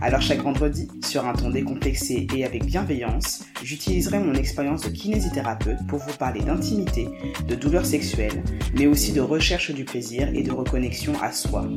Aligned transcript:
Alors 0.00 0.22
chaque 0.22 0.42
vendredi, 0.42 0.88
sur 1.04 1.26
un 1.26 1.32
ton 1.32 1.50
décomplexé 1.50 2.26
et 2.36 2.44
avec 2.44 2.64
bienveillance, 2.64 3.44
j'utiliserai 3.62 4.20
mon 4.20 4.34
expérience 4.34 4.82
de 4.82 4.90
kinésithérapeute 4.90 5.86
pour 5.88 5.98
vous 5.98 6.16
parler 6.16 6.40
d'intimité, 6.40 7.08
de 7.48 7.54
douleurs 7.54 7.86
sexuelles, 7.86 8.42
mais 8.74 8.86
aussi 8.86 9.12
de 9.12 9.20
recherche 9.20 9.72
du 9.72 9.84
plaisir 9.84 10.28
et 10.34 10.42
de 10.42 10.52
reconnexion 10.52 11.14
à 11.20 11.32
soi. 11.32 11.68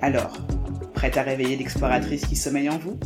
Alors, 0.00 0.46
prête 0.94 1.16
à 1.16 1.22
réveiller 1.22 1.56
l'exploratrice 1.56 2.24
qui 2.24 2.36
sommeille 2.36 2.70
en 2.70 2.78
vous? 2.78 2.98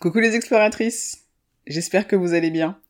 Coucou 0.00 0.20
les 0.20 0.34
exploratrices 0.34 1.26
J'espère 1.66 2.06
que 2.06 2.16
vous 2.16 2.32
allez 2.32 2.50
bien. 2.50 2.80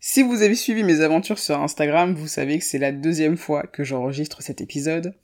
Si 0.00 0.22
vous 0.22 0.42
avez 0.42 0.54
suivi 0.54 0.82
mes 0.82 1.00
aventures 1.00 1.38
sur 1.38 1.60
Instagram, 1.60 2.14
vous 2.14 2.28
savez 2.28 2.58
que 2.58 2.64
c'est 2.64 2.78
la 2.78 2.92
deuxième 2.92 3.36
fois 3.36 3.62
que 3.62 3.84
j'enregistre 3.84 4.42
cet 4.42 4.60
épisode. 4.60 5.14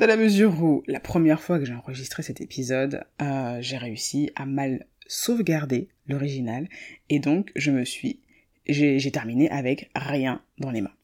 Dans 0.00 0.06
la 0.06 0.16
mesure 0.16 0.62
où 0.62 0.82
la 0.86 0.98
première 0.98 1.42
fois 1.42 1.58
que 1.58 1.66
j'ai 1.66 1.74
enregistré 1.74 2.22
cet 2.22 2.40
épisode, 2.40 3.04
euh, 3.20 3.58
j'ai 3.60 3.76
réussi 3.76 4.30
à 4.34 4.46
mal 4.46 4.86
sauvegarder 5.06 5.88
l'original 6.08 6.70
et 7.10 7.18
donc 7.18 7.52
je 7.54 7.70
me 7.70 7.84
suis 7.84 8.20
j'ai 8.66 9.10
terminé 9.10 9.50
avec 9.50 9.90
rien 9.94 10.40
dans 10.56 10.70
les 10.70 10.80
mains. 10.80 10.94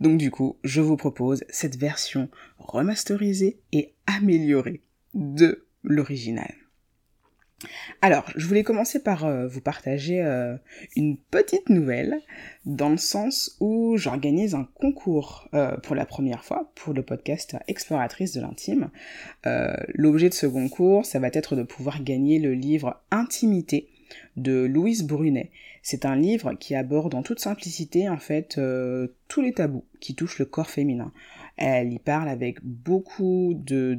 Donc 0.00 0.18
du 0.18 0.30
coup, 0.30 0.58
je 0.64 0.82
vous 0.82 0.98
propose 0.98 1.44
cette 1.48 1.78
version 1.78 2.28
remasterisée 2.58 3.58
et 3.72 3.94
améliorée 4.06 4.82
de 5.14 5.66
l'original. 5.82 6.52
Alors, 8.00 8.24
je 8.36 8.46
voulais 8.46 8.62
commencer 8.62 9.02
par 9.02 9.24
euh, 9.24 9.46
vous 9.46 9.60
partager 9.60 10.22
euh, 10.22 10.56
une 10.96 11.16
petite 11.16 11.68
nouvelle, 11.68 12.20
dans 12.64 12.88
le 12.88 12.96
sens 12.96 13.56
où 13.60 13.96
j'organise 13.96 14.54
un 14.54 14.68
concours 14.74 15.48
euh, 15.54 15.76
pour 15.78 15.94
la 15.94 16.06
première 16.06 16.44
fois 16.44 16.70
pour 16.74 16.94
le 16.94 17.02
podcast 17.02 17.56
Exploratrice 17.68 18.32
de 18.32 18.40
l'intime. 18.40 18.90
L'objet 19.94 20.28
de 20.28 20.34
ce 20.34 20.46
concours, 20.46 21.04
ça 21.06 21.18
va 21.18 21.28
être 21.28 21.56
de 21.56 21.62
pouvoir 21.62 22.02
gagner 22.02 22.38
le 22.38 22.54
livre 22.54 23.00
Intimité 23.10 23.88
de 24.36 24.64
Louise 24.64 25.04
Brunet. 25.04 25.50
C'est 25.82 26.04
un 26.04 26.16
livre 26.16 26.54
qui 26.54 26.74
aborde 26.74 27.14
en 27.14 27.22
toute 27.22 27.40
simplicité 27.40 28.08
en 28.08 28.18
fait 28.18 28.60
tous 29.28 29.40
les 29.40 29.52
tabous 29.52 29.84
qui 30.00 30.14
touchent 30.14 30.38
le 30.38 30.44
corps 30.44 30.70
féminin. 30.70 31.12
Elle 31.56 31.92
y 31.92 31.98
parle 31.98 32.28
avec 32.28 32.64
beaucoup 32.64 33.52
de, 33.54 33.98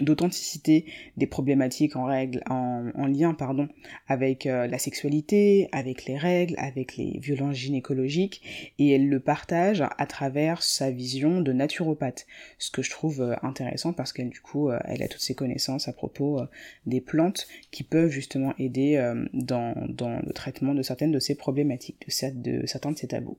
d'authenticité 0.00 0.84
des 1.16 1.26
problématiques 1.26 1.96
en 1.96 2.04
règle, 2.04 2.42
en, 2.48 3.06
lien 3.06 3.34
pardon, 3.34 3.68
avec 4.06 4.46
euh, 4.46 4.66
la 4.66 4.78
sexualité, 4.78 5.68
avec 5.72 6.04
les 6.04 6.16
règles, 6.16 6.54
avec 6.58 6.96
les 6.96 7.18
violences 7.18 7.56
gynécologiques, 7.56 8.72
et 8.78 8.90
elle 8.90 9.08
le 9.08 9.20
partage 9.20 9.82
à 9.98 10.06
travers 10.06 10.62
sa 10.62 10.90
vision 10.90 11.40
de 11.40 11.52
naturopathe, 11.52 12.26
ce 12.58 12.70
que 12.70 12.82
je 12.82 12.90
trouve 12.90 13.22
euh, 13.22 13.34
intéressant 13.42 13.92
parce 13.92 14.12
qu'elle 14.12 14.30
du 14.30 14.40
coup 14.40 14.68
euh, 14.68 14.78
elle 14.84 15.02
a 15.02 15.08
toutes 15.08 15.20
ses 15.20 15.34
connaissances 15.34 15.88
à 15.88 15.92
propos 15.92 16.40
des 16.86 17.00
plantes 17.00 17.46
qui 17.70 17.82
peuvent 17.84 18.10
justement 18.10 18.54
aider 18.58 19.12
dans, 19.32 19.74
dans 19.88 20.20
le 20.20 20.32
traitement 20.32 20.74
de 20.74 20.82
certaines 20.82 21.12
de 21.12 21.18
ces 21.18 21.34
problématiques, 21.34 22.06
de, 22.06 22.60
de 22.60 22.66
certains 22.66 22.92
de 22.92 22.98
ces 22.98 23.08
tabous. 23.08 23.38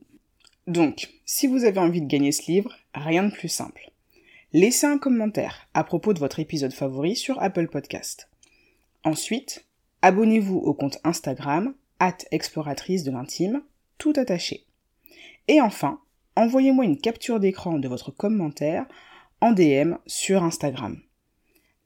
Donc, 0.66 1.10
si 1.26 1.46
vous 1.46 1.64
avez 1.64 1.78
envie 1.78 2.00
de 2.00 2.06
gagner 2.06 2.32
ce 2.32 2.50
livre, 2.50 2.72
rien 2.94 3.22
de 3.24 3.32
plus 3.32 3.48
simple. 3.48 3.90
Laissez 4.54 4.86
un 4.86 4.98
commentaire 4.98 5.68
à 5.74 5.84
propos 5.84 6.14
de 6.14 6.20
votre 6.20 6.40
épisode 6.40 6.72
favori 6.72 7.16
sur 7.16 7.42
Apple 7.42 7.68
Podcast. 7.68 8.28
Ensuite, 9.02 9.66
abonnez-vous 10.00 10.56
au 10.56 10.72
compte 10.72 10.98
Instagram, 11.04 11.74
at 11.98 12.16
exploratrice 12.30 13.04
de 13.04 13.10
l'intime, 13.10 13.62
tout 13.98 14.14
attaché. 14.16 14.64
Et 15.48 15.60
enfin, 15.60 16.00
envoyez-moi 16.34 16.86
une 16.86 16.98
capture 16.98 17.40
d'écran 17.40 17.78
de 17.78 17.88
votre 17.88 18.10
commentaire 18.10 18.86
en 19.42 19.52
DM 19.52 19.96
sur 20.06 20.42
Instagram. 20.42 20.98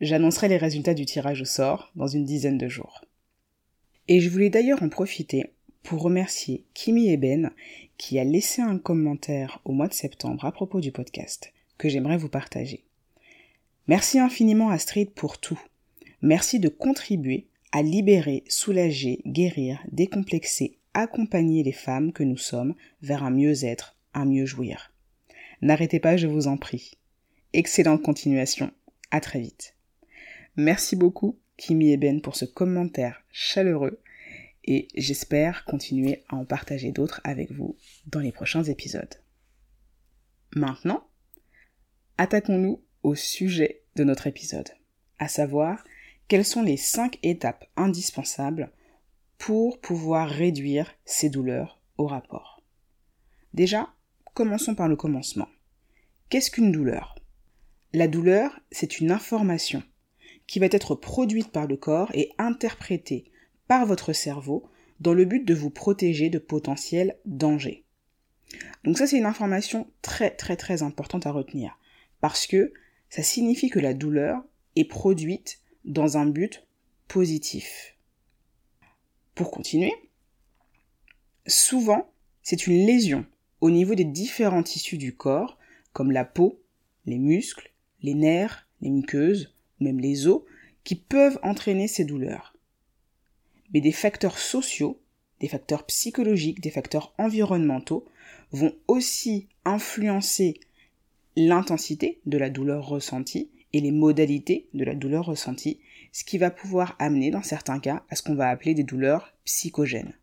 J'annoncerai 0.00 0.46
les 0.46 0.56
résultats 0.56 0.94
du 0.94 1.04
tirage 1.04 1.42
au 1.42 1.46
sort 1.46 1.90
dans 1.96 2.06
une 2.06 2.24
dizaine 2.24 2.58
de 2.58 2.68
jours. 2.68 3.04
Et 4.06 4.20
je 4.20 4.30
voulais 4.30 4.50
d'ailleurs 4.50 4.82
en 4.84 4.88
profiter 4.88 5.52
pour 5.82 6.02
remercier 6.02 6.64
Kimi 6.74 7.08
Eben 7.10 7.50
qui 7.96 8.18
a 8.18 8.24
laissé 8.24 8.62
un 8.62 8.78
commentaire 8.78 9.60
au 9.64 9.72
mois 9.72 9.88
de 9.88 9.94
septembre 9.94 10.44
à 10.44 10.52
propos 10.52 10.80
du 10.80 10.92
podcast 10.92 11.52
que 11.78 11.88
j'aimerais 11.88 12.16
vous 12.16 12.28
partager. 12.28 12.84
Merci 13.86 14.18
infiniment 14.18 14.70
Astrid 14.70 15.10
pour 15.10 15.38
tout. 15.38 15.60
Merci 16.20 16.60
de 16.60 16.68
contribuer 16.68 17.46
à 17.72 17.82
libérer, 17.82 18.44
soulager, 18.48 19.20
guérir, 19.26 19.80
décomplexer, 19.90 20.78
accompagner 20.94 21.62
les 21.62 21.72
femmes 21.72 22.12
que 22.12 22.22
nous 22.22 22.36
sommes 22.36 22.74
vers 23.02 23.22
un 23.22 23.30
mieux-être, 23.30 23.96
un 24.14 24.24
mieux 24.24 24.46
jouir. 24.46 24.92
N'arrêtez 25.60 26.00
pas, 26.00 26.16
je 26.16 26.26
vous 26.26 26.48
en 26.48 26.56
prie. 26.56 26.92
Excellente 27.52 28.02
continuation. 28.02 28.70
À 29.10 29.20
très 29.20 29.40
vite. 29.40 29.74
Merci 30.56 30.96
beaucoup, 30.96 31.38
Kimi 31.56 31.92
Eben, 31.92 32.20
pour 32.20 32.36
ce 32.36 32.44
commentaire 32.44 33.22
chaleureux 33.30 34.00
et 34.68 34.86
j'espère 34.94 35.64
continuer 35.64 36.24
à 36.28 36.36
en 36.36 36.44
partager 36.44 36.92
d'autres 36.92 37.22
avec 37.24 37.50
vous 37.50 37.78
dans 38.06 38.20
les 38.20 38.32
prochains 38.32 38.64
épisodes. 38.64 39.14
Maintenant, 40.54 41.08
attaquons-nous 42.18 42.84
au 43.02 43.14
sujet 43.14 43.82
de 43.96 44.04
notre 44.04 44.26
épisode, 44.26 44.68
à 45.18 45.26
savoir 45.26 45.82
quelles 46.28 46.44
sont 46.44 46.62
les 46.62 46.76
cinq 46.76 47.18
étapes 47.22 47.64
indispensables 47.76 48.70
pour 49.38 49.80
pouvoir 49.80 50.28
réduire 50.28 50.92
ces 51.06 51.30
douleurs 51.30 51.80
au 51.96 52.06
rapport. 52.06 52.62
Déjà, 53.54 53.94
commençons 54.34 54.74
par 54.74 54.88
le 54.88 54.96
commencement. 54.96 55.48
Qu'est-ce 56.28 56.50
qu'une 56.50 56.72
douleur? 56.72 57.14
La 57.94 58.06
douleur, 58.06 58.60
c'est 58.70 59.00
une 59.00 59.12
information 59.12 59.82
qui 60.46 60.58
va 60.58 60.66
être 60.66 60.94
produite 60.94 61.52
par 61.52 61.66
le 61.66 61.78
corps 61.78 62.10
et 62.12 62.32
interprétée 62.36 63.32
par 63.68 63.86
votre 63.86 64.12
cerveau 64.12 64.68
dans 64.98 65.14
le 65.14 65.24
but 65.24 65.44
de 65.44 65.54
vous 65.54 65.70
protéger 65.70 66.30
de 66.30 66.38
potentiels 66.38 67.18
dangers. 67.24 67.84
Donc 68.82 68.98
ça 68.98 69.06
c'est 69.06 69.18
une 69.18 69.26
information 69.26 69.90
très 70.02 70.30
très 70.30 70.56
très 70.56 70.82
importante 70.82 71.26
à 71.26 71.30
retenir 71.30 71.78
parce 72.20 72.46
que 72.46 72.72
ça 73.10 73.22
signifie 73.22 73.70
que 73.70 73.78
la 73.78 73.94
douleur 73.94 74.42
est 74.74 74.84
produite 74.84 75.60
dans 75.84 76.16
un 76.16 76.26
but 76.26 76.66
positif. 77.06 77.96
Pour 79.34 79.50
continuer, 79.50 79.92
souvent 81.46 82.10
c'est 82.42 82.66
une 82.66 82.86
lésion 82.86 83.26
au 83.60 83.70
niveau 83.70 83.94
des 83.94 84.04
différents 84.04 84.62
tissus 84.62 84.98
du 84.98 85.14
corps 85.14 85.58
comme 85.92 86.10
la 86.10 86.24
peau, 86.24 86.62
les 87.06 87.18
muscles, 87.18 87.72
les 88.02 88.14
nerfs, 88.14 88.68
les 88.80 88.90
muqueuses, 88.90 89.54
même 89.80 90.00
les 90.00 90.26
os, 90.26 90.42
qui 90.84 90.94
peuvent 90.94 91.38
entraîner 91.42 91.88
ces 91.88 92.04
douleurs 92.04 92.57
mais 93.72 93.80
des 93.80 93.92
facteurs 93.92 94.38
sociaux, 94.38 95.00
des 95.40 95.48
facteurs 95.48 95.84
psychologiques, 95.86 96.60
des 96.60 96.70
facteurs 96.70 97.14
environnementaux 97.18 98.06
vont 98.50 98.74
aussi 98.86 99.48
influencer 99.64 100.60
l'intensité 101.36 102.20
de 102.26 102.38
la 102.38 102.50
douleur 102.50 102.86
ressentie 102.86 103.50
et 103.72 103.80
les 103.80 103.92
modalités 103.92 104.68
de 104.74 104.84
la 104.84 104.94
douleur 104.94 105.26
ressentie, 105.26 105.80
ce 106.12 106.24
qui 106.24 106.38
va 106.38 106.50
pouvoir 106.50 106.96
amener 106.98 107.30
dans 107.30 107.42
certains 107.42 107.78
cas 107.78 108.02
à 108.08 108.16
ce 108.16 108.22
qu'on 108.22 108.34
va 108.34 108.48
appeler 108.48 108.74
des 108.74 108.82
douleurs 108.82 109.34
psychogènes. 109.44 110.14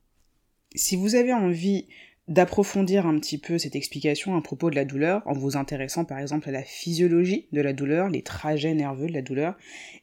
Si 0.74 0.96
vous 0.96 1.16
avez 1.16 1.34
envie 1.34 1.88
d'approfondir 2.28 3.06
un 3.06 3.20
petit 3.20 3.38
peu 3.38 3.58
cette 3.58 3.76
explication 3.76 4.36
à 4.36 4.42
propos 4.42 4.72
de 4.72 4.76
la 4.76 4.86
douleur 4.86 5.22
en 5.26 5.34
vous 5.34 5.58
intéressant 5.58 6.06
par 6.06 6.18
exemple 6.20 6.50
à 6.50 6.52
la 6.52 6.64
physiologie 6.64 7.48
de 7.52 7.62
la 7.62 7.72
douleur, 7.72 8.10
les 8.10 8.24
trajets 8.24 8.74
nerveux 8.74 9.08
de 9.08 9.14
la 9.14 9.22
douleur. 9.22 9.56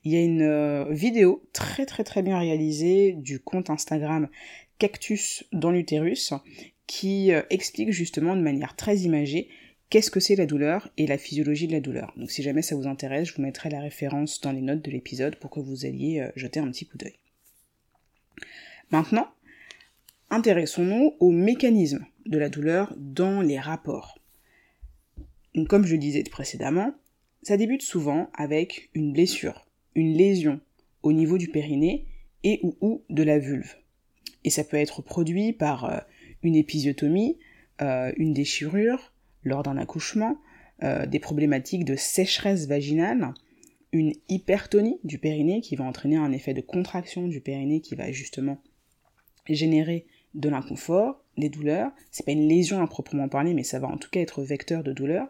Il 0.05 0.13
y 0.13 0.17
a 0.17 0.23
une 0.23 0.43
euh, 0.43 0.87
vidéo 0.91 1.43
très 1.53 1.85
très 1.85 2.05
très 2.05 2.23
bien 2.23 2.39
réalisée 2.39 3.13
du 3.13 3.41
compte 3.41 3.71
Instagram 3.71 4.29
Cactus 4.79 5.45
dans 5.53 5.73
l'utérus 5.73 6.33
qui 6.87 7.33
euh, 7.33 7.43
explique 7.51 7.91
justement 7.91 8.37
de 8.37 8.43
manière 8.43 8.77
très 8.77 8.99
imagée 8.99 9.49
qu'est-ce 9.91 10.11
que 10.11 10.21
c'est 10.21 10.37
la 10.37 10.47
douleur 10.47 10.91
et 10.97 11.07
la 11.07 11.19
physiologie 11.19 11.67
de 11.67 11.73
la 11.73 11.81
douleur. 11.81 12.13
Donc 12.17 12.31
si 12.31 12.43
jamais 12.43 12.63
ça 12.63 12.77
vous 12.77 12.87
intéresse, 12.87 13.29
je 13.29 13.35
vous 13.35 13.43
mettrai 13.43 13.69
la 13.69 13.81
référence 13.81 14.41
dans 14.41 14.53
les 14.53 14.63
notes 14.63 14.83
de 14.83 14.91
l'épisode 14.91 15.37
pour 15.37 15.51
que 15.51 15.61
vous 15.61 15.87
alliez 15.87 16.21
euh, 16.21 16.31
jeter 16.37 16.61
un 16.61 16.71
petit 16.71 16.87
coup 16.87 16.99
d'œil. 16.99 17.19
Maintenant, 18.93 19.29
intéressons-nous 20.33 21.15
aux 21.21 21.31
mécanismes 21.31 22.07
de 22.25 22.39
la 22.39 22.49
douleur 22.49 22.95
dans 22.97 23.43
les 23.43 23.59
rapports. 23.59 24.19
comme 25.69 25.85
je 25.85 25.93
le 25.93 25.99
disais 25.99 26.23
précédemment, 26.23 26.95
ça 27.43 27.59
débute 27.59 27.83
souvent 27.83 28.31
avec 28.33 28.89
une 28.95 29.13
blessure, 29.13 29.67
une 29.95 30.15
lésion 30.15 30.61
au 31.03 31.13
niveau 31.13 31.37
du 31.37 31.49
périnée 31.49 32.07
et 32.45 32.61
ou, 32.81 33.03
de 33.11 33.23
la 33.23 33.39
vulve. 33.39 33.77
Et 34.45 34.51
ça 34.51 34.65
peut 34.65 34.79
être 34.79 35.03
produit 35.03 35.53
par 35.53 35.85
euh, 35.85 35.99
une 36.43 36.57
épisiotomie, 36.57 37.39
euh, 37.83 38.11
une 38.17 38.33
déchirure 38.33 39.13
lors 39.45 39.63
d'un 39.63 39.77
accouchement, 39.77 40.39
euh, 40.83 41.05
des 41.05 41.19
problématiques 41.19 41.85
de 41.85 41.95
sécheresse 41.95 42.67
vaginale, 42.67 43.35
une 43.93 44.15
hypertonie 44.31 44.99
du 45.05 45.19
périnée 45.19 45.61
qui 45.61 45.77
va 45.77 45.85
entraîner 45.85 46.17
un 46.17 46.33
effet 46.33 46.55
de 46.55 46.63
contraction 46.63 47.29
du 47.29 47.43
périnée 47.43 47.83
qui 47.83 47.97
va 47.97 48.11
justement 48.11 48.63
générer 49.47 50.07
de 50.35 50.49
l'inconfort, 50.49 51.23
des 51.37 51.49
douleurs. 51.49 51.91
C'est 52.11 52.25
pas 52.25 52.33
une 52.33 52.49
lésion 52.49 52.83
à 52.83 52.87
proprement 52.87 53.29
parler, 53.29 53.55
mais 53.55 53.65
ça 53.65 53.79
va 53.79 53.89
en 53.89 53.97
tout 53.97 54.11
cas 54.11 54.21
être 54.21 54.43
vecteur 54.43 54.83
de 54.83 54.93
douleur. 54.93 55.29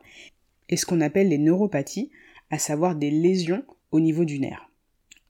Et 0.69 0.77
ce 0.77 0.87
qu'on 0.87 1.01
appelle 1.01 1.29
les 1.29 1.39
neuropathies, 1.39 2.11
à 2.51 2.59
savoir 2.59 2.95
des 2.97 3.11
lésions 3.11 3.65
au 3.91 4.01
niveau 4.01 4.25
du 4.25 4.39
nerf. 4.39 4.71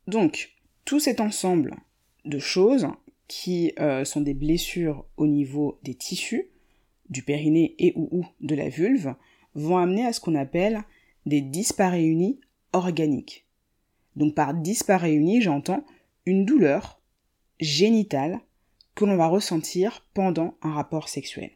Donc, 0.07 0.53
tout 0.85 1.01
cet 1.01 1.21
ensemble 1.21 1.77
de 2.25 2.39
choses 2.39 2.89
qui 3.29 3.73
euh, 3.79 4.05
sont 4.05 4.21
des 4.21 4.35
blessures 4.35 5.07
au 5.17 5.27
niveau 5.27 5.79
des 5.83 5.95
tissus, 5.95 6.49
du 7.09 7.23
périnée 7.23 7.75
et 7.79 7.93
ou, 7.97 8.27
de 8.41 8.55
la 8.55 8.69
vulve, 8.69 9.15
vont 9.55 9.79
amener 9.79 10.05
à 10.05 10.13
ce 10.13 10.21
qu'on 10.21 10.35
appelle 10.35 10.83
des 11.27 11.41
dysparéunies 11.41 12.41
organiques. 12.73 13.47
Donc 14.17 14.35
par 14.35 14.55
dysparéunie, 14.55 15.41
j'entends 15.41 15.85
une 16.27 16.45
douleur 16.45 17.01
génitale 17.61 18.41
que 18.95 19.05
l'on 19.05 19.17
va 19.17 19.27
ressentir 19.27 20.05
pendant 20.15 20.57
un 20.63 20.73
rapport 20.73 21.09
sexuel. 21.09 21.51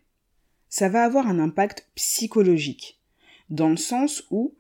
Ça 0.68 0.88
va 0.88 1.04
avoir 1.04 1.26
un 1.26 1.38
impact 1.38 1.88
psychologique, 1.94 3.00
dans 3.50 3.68
le 3.68 3.76
sens 3.76 4.24
où 4.30 4.54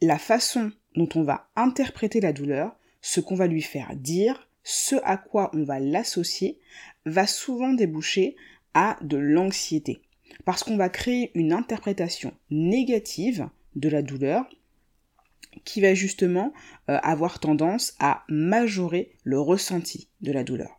la 0.00 0.18
façon 0.18 0.72
dont 0.94 1.08
on 1.14 1.22
va 1.22 1.48
interpréter 1.56 2.20
la 2.20 2.32
douleur, 2.32 2.76
ce 3.00 3.20
qu'on 3.20 3.34
va 3.34 3.46
lui 3.46 3.62
faire 3.62 3.94
dire, 3.94 4.48
ce 4.62 4.96
à 5.04 5.16
quoi 5.16 5.50
on 5.54 5.64
va 5.64 5.78
l'associer, 5.78 6.58
va 7.04 7.26
souvent 7.26 7.72
déboucher 7.72 8.36
à 8.74 8.96
de 9.02 9.16
l'anxiété. 9.16 10.02
Parce 10.44 10.64
qu'on 10.64 10.76
va 10.76 10.88
créer 10.88 11.30
une 11.34 11.52
interprétation 11.52 12.34
négative 12.50 13.48
de 13.74 13.88
la 13.88 14.02
douleur 14.02 14.44
qui 15.64 15.80
va 15.80 15.94
justement 15.94 16.52
euh, 16.88 16.98
avoir 17.02 17.38
tendance 17.38 17.94
à 17.98 18.24
majorer 18.28 19.12
le 19.24 19.40
ressenti 19.40 20.08
de 20.20 20.32
la 20.32 20.44
douleur. 20.44 20.76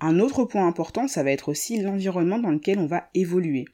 Un 0.00 0.20
autre 0.20 0.44
point 0.44 0.66
important, 0.66 1.08
ça 1.08 1.22
va 1.22 1.30
être 1.30 1.48
aussi 1.48 1.80
l'environnement 1.80 2.38
dans 2.38 2.50
lequel 2.50 2.78
on 2.78 2.86
va 2.86 3.08
évoluer. 3.14 3.64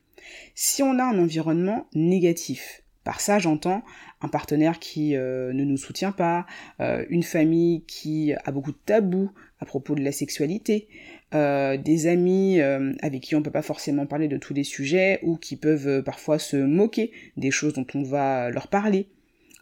Si 0.55 0.83
on 0.83 0.99
a 0.99 1.05
un 1.05 1.19
environnement 1.19 1.87
négatif, 1.95 2.83
par 3.05 3.21
ça 3.21 3.41
j'entends 3.41 3.83
un 4.21 4.29
partenaire 4.29 4.79
qui 4.79 5.17
euh, 5.17 5.53
ne 5.53 5.65
nous 5.65 5.77
soutient 5.77 6.13
pas, 6.13 6.47
euh, 6.81 7.05
une 7.11 7.25
famille 7.25 7.83
qui 7.87 8.33
a 8.33 8.53
beaucoup 8.53 8.71
de 8.71 8.79
tabous 8.87 9.33
à 9.59 9.65
propos 9.65 9.97
de 9.97 10.03
la 10.03 10.13
sexualité, 10.13 10.89
euh, 11.35 11.77
des 11.77 12.07
amis 12.07 12.61
avec 12.61 13.23
qui 13.23 13.35
on 13.35 13.39
ne 13.39 13.45
peut 13.45 13.51
pas 13.51 13.63
forcément 13.63 14.07
parler 14.07 14.29
de 14.29 14.37
tous 14.37 14.55
les 14.55 14.65
sujets 14.65 15.19
ou 15.23 15.37
qui 15.37 15.57
peuvent 15.57 16.03
parfois 16.03 16.39
se 16.39 16.57
moquer 16.57 17.13
des 17.37 17.51
choses 17.51 17.75
dont 17.75 17.87
on 17.95 18.03
va 18.03 18.51
leur 18.51 18.69
parler. 18.69 19.09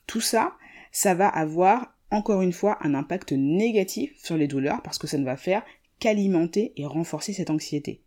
Tout 0.06 0.20
ça, 0.20 0.54
ça 0.92 1.14
va 1.14 1.28
avoir 1.28 1.94
encore 2.10 2.42
une 2.42 2.52
fois 2.52 2.78
un 2.80 2.94
impact 2.94 3.32
négatif 3.32 4.12
sur 4.16 4.36
les 4.36 4.48
douleurs 4.48 4.82
parce 4.82 4.98
que 4.98 5.06
ça 5.06 5.18
ne 5.18 5.24
va 5.24 5.36
faire 5.36 5.62
qu'alimenter 6.00 6.72
et 6.76 6.86
renforcer 6.86 7.32
cette 7.32 7.50
anxiété. 7.50 8.00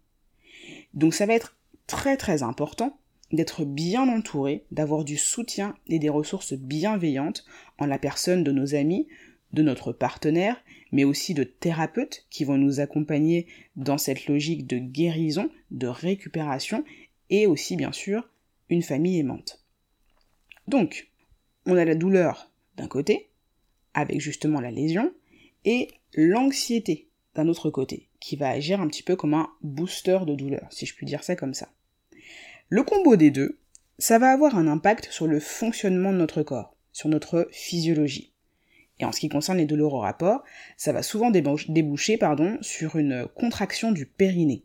Donc 0.93 1.13
ça 1.13 1.25
va 1.25 1.33
être 1.33 1.55
très 1.87 2.17
très 2.17 2.43
important 2.43 2.97
d'être 3.31 3.65
bien 3.65 4.07
entouré, 4.09 4.63
d'avoir 4.71 5.03
du 5.03 5.17
soutien 5.17 5.75
et 5.87 5.99
des 5.99 6.09
ressources 6.09 6.53
bienveillantes 6.53 7.45
en 7.79 7.85
la 7.85 7.97
personne 7.97 8.43
de 8.43 8.51
nos 8.51 8.75
amis, 8.75 9.07
de 9.53 9.63
notre 9.63 9.91
partenaire, 9.91 10.63
mais 10.91 11.03
aussi 11.03 11.33
de 11.33 11.43
thérapeutes 11.43 12.25
qui 12.29 12.43
vont 12.43 12.57
nous 12.57 12.79
accompagner 12.79 13.47
dans 13.75 13.97
cette 13.97 14.27
logique 14.27 14.67
de 14.67 14.77
guérison, 14.77 15.49
de 15.71 15.87
récupération, 15.87 16.83
et 17.29 17.47
aussi 17.47 17.75
bien 17.75 17.91
sûr 17.91 18.29
une 18.69 18.83
famille 18.83 19.19
aimante. 19.19 19.63
Donc, 20.67 21.09
on 21.65 21.77
a 21.77 21.85
la 21.85 21.95
douleur 21.95 22.51
d'un 22.77 22.87
côté, 22.87 23.29
avec 23.95 24.19
justement 24.19 24.61
la 24.61 24.71
lésion, 24.71 25.11
et 25.65 25.87
l'anxiété 26.13 27.07
d'un 27.35 27.47
autre 27.47 27.69
côté, 27.69 28.09
qui 28.19 28.35
va 28.35 28.49
agir 28.49 28.81
un 28.81 28.87
petit 28.87 29.03
peu 29.03 29.15
comme 29.15 29.33
un 29.33 29.49
booster 29.61 30.19
de 30.25 30.35
douleur, 30.35 30.67
si 30.71 30.85
je 30.85 30.95
puis 30.95 31.05
dire 31.05 31.23
ça 31.23 31.35
comme 31.35 31.53
ça. 31.53 31.69
Le 32.69 32.83
combo 32.83 33.15
des 33.15 33.31
deux, 33.31 33.59
ça 33.99 34.19
va 34.19 34.31
avoir 34.31 34.57
un 34.57 34.67
impact 34.67 35.09
sur 35.11 35.27
le 35.27 35.39
fonctionnement 35.39 36.11
de 36.11 36.17
notre 36.17 36.43
corps, 36.43 36.75
sur 36.91 37.09
notre 37.09 37.47
physiologie. 37.51 38.33
Et 38.99 39.05
en 39.05 39.11
ce 39.11 39.19
qui 39.19 39.29
concerne 39.29 39.57
les 39.57 39.65
douleurs 39.65 39.93
au 39.93 39.99
rapport, 39.99 40.43
ça 40.77 40.93
va 40.93 41.03
souvent 41.03 41.31
déboucher 41.31 42.17
pardon, 42.17 42.57
sur 42.61 42.95
une 42.95 43.27
contraction 43.35 43.91
du 43.91 44.05
périnée. 44.05 44.63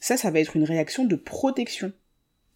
Ça, 0.00 0.16
ça 0.16 0.30
va 0.30 0.40
être 0.40 0.56
une 0.56 0.64
réaction 0.64 1.04
de 1.04 1.16
protection. 1.16 1.92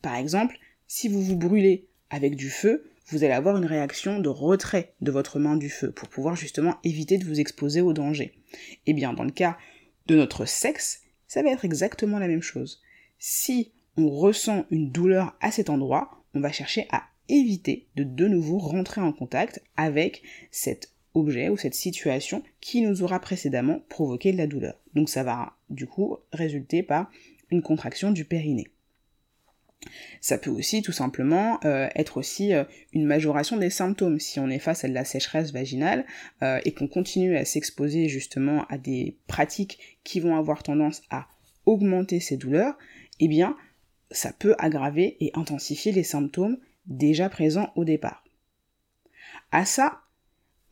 Par 0.03 0.17
exemple, 0.17 0.59
si 0.87 1.09
vous 1.09 1.23
vous 1.23 1.37
brûlez 1.37 1.89
avec 2.11 2.37
du 2.37 2.51
feu, 2.51 2.91
vous 3.09 3.23
allez 3.23 3.33
avoir 3.33 3.57
une 3.57 3.65
réaction 3.65 4.19
de 4.19 4.29
retrait 4.29 4.95
de 5.01 5.11
votre 5.11 5.39
main 5.39 5.57
du 5.57 5.71
feu 5.71 5.93
pour 5.93 6.09
pouvoir 6.09 6.37
justement 6.37 6.77
éviter 6.83 7.19
de 7.19 7.25
vous 7.25 7.41
exposer 7.41 7.81
au 7.81 7.93
danger. 7.93 8.35
Eh 8.87 8.95
bien, 8.95 9.13
dans 9.13 9.25
le 9.25 9.31
cas 9.31 9.57
de 10.07 10.17
notre 10.17 10.45
sexe, 10.45 11.03
ça 11.29 11.43
va 11.43 11.51
être 11.51 11.65
exactement 11.65 12.19
la 12.19 12.29
même 12.29 12.43
chose. 12.43 12.83
Si 13.19 13.73
on 13.97 14.11
ressent 14.11 14.67
une 14.71 14.91
douleur 14.91 15.37
à 15.41 15.51
cet 15.51 15.71
endroit, 15.71 16.25
on 16.35 16.41
va 16.41 16.53
chercher 16.53 16.87
à 16.91 17.05
éviter 17.29 17.89
de 17.97 18.05
de 18.05 18.29
nouveau 18.29 18.59
rentrer 18.59 19.01
en 19.01 19.13
contact 19.13 19.63
avec 19.77 20.23
cet 20.51 20.93
objet 21.15 21.49
ou 21.49 21.57
cette 21.57 21.75
situation 21.75 22.43
qui 22.61 22.83
nous 22.83 23.03
aura 23.03 23.21
précédemment 23.21 23.81
provoqué 23.89 24.33
de 24.33 24.37
la 24.37 24.47
douleur. 24.47 24.79
Donc 24.95 25.09
ça 25.09 25.23
va 25.23 25.57
du 25.71 25.87
coup 25.87 26.19
résulter 26.33 26.83
par 26.83 27.11
une 27.51 27.63
contraction 27.63 28.11
du 28.11 28.25
périnée. 28.25 28.69
Ça 30.21 30.39
peut 30.39 30.51
aussi 30.51 30.83
tout 30.83 30.93
simplement 30.93 31.61
euh, 31.65 31.89
être 31.95 32.17
aussi 32.17 32.53
euh, 32.53 32.65
une 32.93 33.07
majoration 33.07 33.57
des 33.57 33.71
symptômes 33.71 34.19
si 34.19 34.41
on 34.41 34.49
est 34.49 34.59
face 34.59 34.85
à 34.85 34.89
de 34.89 34.95
la 34.95 35.05
sécheresse 35.05 35.53
vaginale 35.53 36.05
euh, 36.43 36.61
et 36.65 36.73
qu'on 36.73 36.89
continue 36.89 37.37
à 37.37 37.45
s'exposer 37.45 38.09
justement 38.09 38.65
à 38.69 38.79
des 38.79 39.17
pratiques 39.27 39.79
qui 40.03 40.21
vont 40.21 40.37
avoir 40.37 40.63
tendance 40.63 41.03
à 41.11 41.29
augmenter 41.67 42.21
ces 42.21 42.37
douleurs, 42.37 42.77
eh 43.21 43.29
bien 43.29 43.57
ça 44.11 44.33
peut 44.33 44.55
aggraver 44.59 45.17
et 45.21 45.31
intensifier 45.35 45.93
les 45.93 46.05
symptômes 46.05 46.59
déjà 46.87 47.29
présents 47.29 47.73
au 47.75 47.85
départ. 47.85 48.25
À 49.51 49.65
ça, 49.65 50.03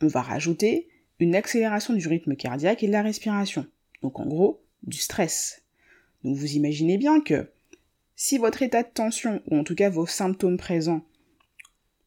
on 0.01 0.07
va 0.07 0.23
rajouter 0.23 0.89
une 1.19 1.35
accélération 1.35 1.95
du 1.95 2.07
rythme 2.07 2.37
cardiaque 2.37 2.83
et 2.83 2.87
de 2.87 2.93
la 2.93 3.03
respiration. 3.03 3.67
Donc 4.03 4.21
en 4.21 4.27
gros, 4.27 4.63
du 4.83 4.99
stress. 4.99 5.65
Donc 6.23 6.37
vous 6.37 6.55
imaginez 6.55 6.99
bien 6.99 7.21
que 7.21 7.51
si 8.17 8.39
votre 8.39 8.63
état 8.63 8.83
de 8.83 8.89
tension, 8.89 9.43
ou 9.51 9.59
en 9.59 9.65
tout 9.65 9.75
cas 9.75 9.91
vos 9.91 10.07
symptômes 10.07 10.57
présents, 10.57 11.05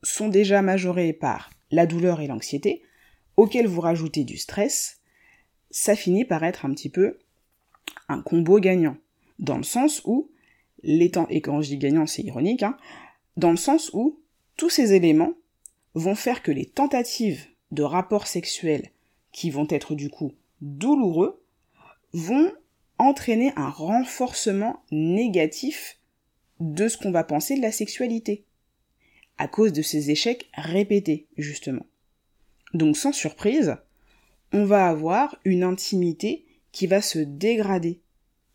sont 0.04 0.30
déjà 0.30 0.62
majorés 0.62 1.14
par 1.14 1.50
la 1.72 1.86
douleur 1.86 2.22
et 2.22 2.28
l'anxiété, 2.28 2.84
auxquels 3.36 3.68
vous 3.68 3.82
rajoutez 3.82 4.24
du 4.24 4.38
stress, 4.38 5.02
ça 5.70 5.96
finit 5.96 6.26
par 6.26 6.44
être 6.44 6.66
un 6.66 6.74
petit 6.74 6.90
peu 6.90 7.18
un 8.08 8.22
combo 8.22 8.60
gagnant. 8.60 8.98
Dans 9.40 9.58
le 9.58 9.64
sens 9.64 10.02
où, 10.06 10.30
les 10.84 11.12
temps, 11.12 11.28
et 11.30 11.42
quand 11.42 11.62
je 11.62 11.70
dis 11.70 11.78
gagnant 11.78 12.08
c'est 12.08 12.24
ironique, 12.24 12.64
hein, 12.64 12.78
dans 13.36 13.52
le 13.52 13.58
sens 13.58 13.92
où 13.94 14.20
tous 14.56 14.70
ces 14.70 14.94
éléments 14.94 15.34
vont 15.94 16.16
faire 16.16 16.42
que 16.42 16.52
les 16.52 16.66
tentatives 16.66 17.46
de 17.72 17.84
rapports 17.84 18.28
sexuels 18.28 18.92
qui 19.32 19.50
vont 19.50 19.68
être 19.70 19.94
du 19.94 20.10
coup 20.10 20.34
douloureux 20.62 21.44
vont 22.14 22.52
entraîner 22.98 23.54
un 23.56 23.70
renforcement 23.70 24.82
négatif 24.92 25.97
de 26.60 26.88
ce 26.88 26.98
qu'on 26.98 27.12
va 27.12 27.24
penser 27.24 27.56
de 27.56 27.62
la 27.62 27.72
sexualité, 27.72 28.46
à 29.38 29.48
cause 29.48 29.74
de 29.74 29.82
ces 29.82 30.12
échecs 30.12 30.50
répétés, 30.54 31.28
justement. 31.38 31.86
Donc 32.74 32.98
sans 32.98 33.14
surprise, 33.14 33.78
on 34.52 34.66
va 34.66 34.88
avoir 34.88 35.38
une 35.46 35.64
intimité 35.64 36.46
qui 36.72 36.88
va 36.88 37.02
se 37.02 37.20
dégrader 37.20 38.02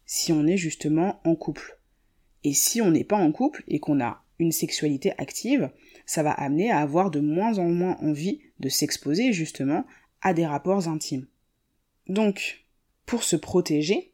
si 0.07 0.33
on 0.33 0.47
est 0.47 0.57
justement 0.57 1.21
en 1.25 1.35
couple. 1.35 1.79
Et 2.45 2.55
si 2.55 2.81
on 2.81 2.91
n'est 2.91 3.05
pas 3.05 3.17
en 3.17 3.33
couple 3.33 3.63
et 3.69 3.79
qu'on 3.79 4.01
a 4.01 4.25
une 4.39 4.53
sexualité 4.53 5.13
active, 5.19 5.71
ça 6.07 6.23
va 6.23 6.33
amener 6.33 6.71
à 6.71 6.79
avoir 6.79 7.11
de 7.11 7.21
moins 7.21 7.59
en 7.59 7.69
moins 7.69 7.97
envie 8.01 8.41
de 8.59 8.69
s'exposer 8.69 9.33
justement 9.33 9.85
à 10.21 10.35
des 10.35 10.47
rapports 10.47 10.89
intimes. 10.89 11.27
Donc, 12.09 12.65
pour 13.07 13.23
se 13.23 13.37
protéger, 13.37 14.13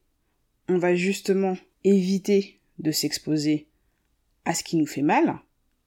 on 0.68 0.78
va 0.78 0.95
justement 0.95 1.57
éviter 1.85 2.61
de 2.78 2.90
s'exposer 2.90 3.68
à 4.49 4.55
ce 4.55 4.64
qui 4.64 4.78
nous 4.78 4.87
fait 4.87 5.02
mal, 5.02 5.38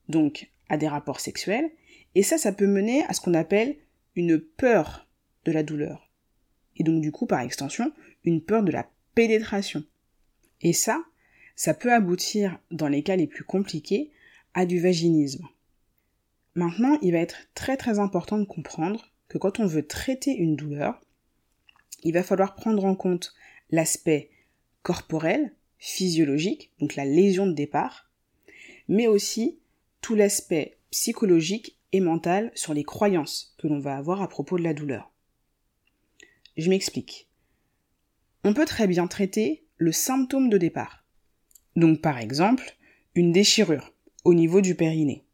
donc 0.08 0.48
à 0.68 0.76
des 0.76 0.86
rapports 0.86 1.18
sexuels, 1.18 1.72
et 2.14 2.22
ça, 2.22 2.38
ça 2.38 2.52
peut 2.52 2.68
mener 2.68 3.04
à 3.06 3.12
ce 3.12 3.20
qu'on 3.20 3.34
appelle 3.34 3.74
une 4.14 4.38
peur 4.38 5.08
de 5.44 5.50
la 5.50 5.64
douleur. 5.64 6.08
Et 6.76 6.84
donc 6.84 7.02
du 7.02 7.10
coup, 7.10 7.26
par 7.26 7.40
extension, 7.40 7.92
une 8.22 8.40
peur 8.40 8.62
de 8.62 8.70
la 8.70 8.88
pénétration. 9.16 9.82
Et 10.60 10.72
ça, 10.72 11.04
ça 11.56 11.74
peut 11.74 11.92
aboutir, 11.92 12.56
dans 12.70 12.86
les 12.86 13.02
cas 13.02 13.16
les 13.16 13.26
plus 13.26 13.42
compliqués, 13.42 14.12
à 14.54 14.64
du 14.64 14.78
vaginisme. 14.78 15.48
Maintenant, 16.54 16.98
il 17.02 17.10
va 17.10 17.18
être 17.18 17.48
très 17.54 17.76
très 17.76 17.98
important 17.98 18.38
de 18.38 18.44
comprendre 18.44 19.10
que 19.26 19.38
quand 19.38 19.58
on 19.58 19.66
veut 19.66 19.88
traiter 19.88 20.36
une 20.36 20.54
douleur, 20.54 21.00
il 22.04 22.14
va 22.14 22.22
falloir 22.22 22.54
prendre 22.54 22.84
en 22.84 22.94
compte 22.94 23.34
l'aspect 23.70 24.30
corporel, 24.84 25.52
physiologique, 25.78 26.70
donc 26.78 26.94
la 26.94 27.04
lésion 27.04 27.48
de 27.48 27.54
départ, 27.54 28.11
mais 28.88 29.06
aussi 29.06 29.58
tout 30.00 30.14
l'aspect 30.14 30.78
psychologique 30.90 31.78
et 31.92 32.00
mentale 32.00 32.50
sur 32.54 32.74
les 32.74 32.84
croyances 32.84 33.54
que 33.58 33.66
l'on 33.66 33.78
va 33.78 33.96
avoir 33.96 34.22
à 34.22 34.28
propos 34.28 34.58
de 34.58 34.62
la 34.62 34.74
douleur. 34.74 35.12
Je 36.56 36.68
m'explique. 36.68 37.28
On 38.44 38.54
peut 38.54 38.66
très 38.66 38.86
bien 38.86 39.06
traiter 39.06 39.64
le 39.76 39.92
symptôme 39.92 40.48
de 40.48 40.58
départ. 40.58 41.04
Donc 41.76 42.00
par 42.00 42.18
exemple, 42.18 42.76
une 43.14 43.32
déchirure 43.32 43.94
au 44.24 44.34
niveau 44.34 44.60
du 44.60 44.74
périnée. 44.74 45.24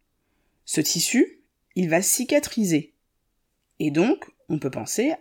Ce 0.64 0.80
tissu, 0.80 1.42
il 1.74 1.88
va 1.88 2.02
cicatriser. 2.02 2.94
Et 3.78 3.90
donc, 3.90 4.26
on 4.48 4.58
peut 4.58 4.70
penser, 4.70 5.12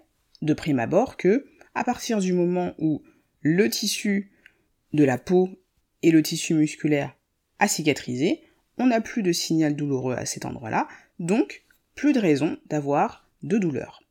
de 0.41 0.53
prime 0.53 0.79
abord, 0.79 1.17
que, 1.17 1.47
à 1.75 1.83
partir 1.83 2.19
du 2.19 2.33
moment 2.33 2.73
où 2.79 3.03
le 3.41 3.69
tissu 3.69 4.31
de 4.93 5.03
la 5.03 5.17
peau 5.17 5.49
et 6.01 6.11
le 6.11 6.23
tissu 6.23 6.53
musculaire 6.53 7.16
a 7.59 7.67
cicatrisé, 7.67 8.41
on 8.77 8.87
n'a 8.87 9.01
plus 9.01 9.23
de 9.23 9.31
signal 9.31 9.75
douloureux 9.75 10.15
à 10.15 10.25
cet 10.25 10.45
endroit-là, 10.45 10.87
donc 11.19 11.63
plus 11.95 12.13
de 12.13 12.19
raison 12.19 12.57
d'avoir 12.67 13.27
de 13.43 13.57
douleur. 13.57 14.03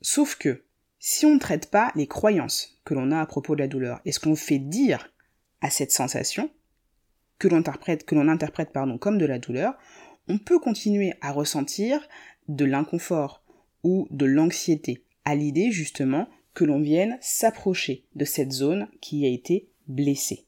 Sauf 0.00 0.36
que, 0.36 0.64
si 0.98 1.24
on 1.26 1.34
ne 1.34 1.38
traite 1.38 1.70
pas 1.70 1.92
les 1.94 2.06
croyances 2.06 2.80
que 2.84 2.94
l'on 2.94 3.12
a 3.12 3.20
à 3.20 3.26
propos 3.26 3.54
de 3.54 3.60
la 3.60 3.68
douleur 3.68 4.00
et 4.04 4.12
ce 4.12 4.20
qu'on 4.20 4.36
fait 4.36 4.58
dire 4.58 5.12
à 5.60 5.70
cette 5.70 5.92
sensation, 5.92 6.50
que 7.38 7.48
l'on 7.48 7.58
interprète, 7.58 8.04
que 8.04 8.14
l'on 8.14 8.28
interprète 8.28 8.72
pardon, 8.72 8.98
comme 8.98 9.18
de 9.18 9.26
la 9.26 9.38
douleur, 9.38 9.76
on 10.28 10.38
peut 10.38 10.58
continuer 10.58 11.14
à 11.20 11.32
ressentir 11.32 12.08
de 12.48 12.64
l'inconfort 12.64 13.42
ou 13.82 14.08
de 14.10 14.26
l'anxiété 14.26 15.04
à 15.24 15.34
l'idée 15.34 15.70
justement 15.70 16.28
que 16.54 16.64
l'on 16.64 16.80
vienne 16.80 17.18
s'approcher 17.20 18.04
de 18.14 18.24
cette 18.24 18.52
zone 18.52 18.88
qui 19.00 19.26
a 19.26 19.28
été 19.28 19.68
blessée. 19.86 20.45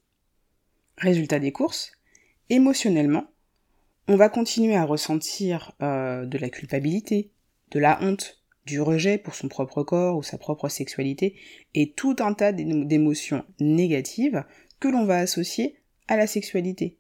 Résultat 0.99 1.39
des 1.39 1.53
courses, 1.53 1.93
émotionnellement, 2.51 3.27
on 4.09 4.17
va 4.17 4.29
continuer 4.29 4.75
à 4.75 4.85
ressentir 4.85 5.73
euh, 5.81 6.27
de 6.27 6.39
la 6.39 6.49
culpabilité, 6.49 7.31
de 7.71 7.79
la 7.79 8.03
honte, 8.03 8.43
du 8.67 8.81
rejet 8.81 9.17
pour 9.17 9.35
son 9.35 9.49
propre 9.49 9.83
corps 9.83 10.17
ou 10.17 10.23
sa 10.23 10.39
propre 10.39 10.69
sexualité, 10.69 11.37
et 11.75 11.93
tout 11.93 12.17
un 12.19 12.35
tas 12.35 12.53
d'émotions 12.53 13.45
négatives 13.61 14.45
que 14.81 14.89
l'on 14.89 15.05
va 15.05 15.19
associer 15.19 15.77
à 16.09 16.17
la 16.17 16.27
sexualité. 16.27 16.99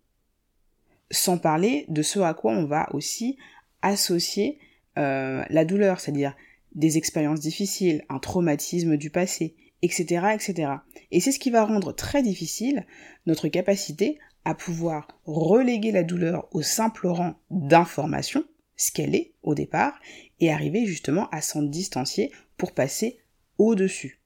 Sans 1.10 1.38
parler 1.38 1.84
de 1.88 2.02
ce 2.02 2.20
à 2.20 2.34
quoi 2.34 2.52
on 2.52 2.66
va 2.66 2.88
aussi 2.94 3.36
associer 3.82 4.60
euh, 4.96 5.44
la 5.50 5.64
douleur, 5.64 5.98
c'est-à-dire 5.98 6.36
des 6.74 6.98
expériences 6.98 7.40
difficiles, 7.40 8.04
un 8.08 8.18
traumatisme 8.18 8.96
du 8.96 9.10
passé, 9.10 9.56
etc.. 9.82 10.66
Et 11.10 11.20
c'est 11.20 11.32
ce 11.32 11.38
qui 11.38 11.50
va 11.50 11.64
rendre 11.64 11.92
très 11.92 12.22
difficile 12.22 12.86
notre 13.26 13.48
capacité 13.48 14.18
à 14.44 14.54
pouvoir 14.54 15.08
reléguer 15.24 15.92
la 15.92 16.04
douleur 16.04 16.48
au 16.52 16.62
simple 16.62 17.06
rang 17.06 17.34
d'information, 17.50 18.44
ce 18.76 18.92
qu'elle 18.92 19.14
est 19.14 19.34
au 19.42 19.54
départ, 19.54 19.98
et 20.40 20.52
arriver 20.52 20.86
justement 20.86 21.28
à 21.30 21.40
s'en 21.40 21.62
distancier 21.62 22.32
pour 22.56 22.72
passer 22.72 23.18
au-dessus. 23.58 24.20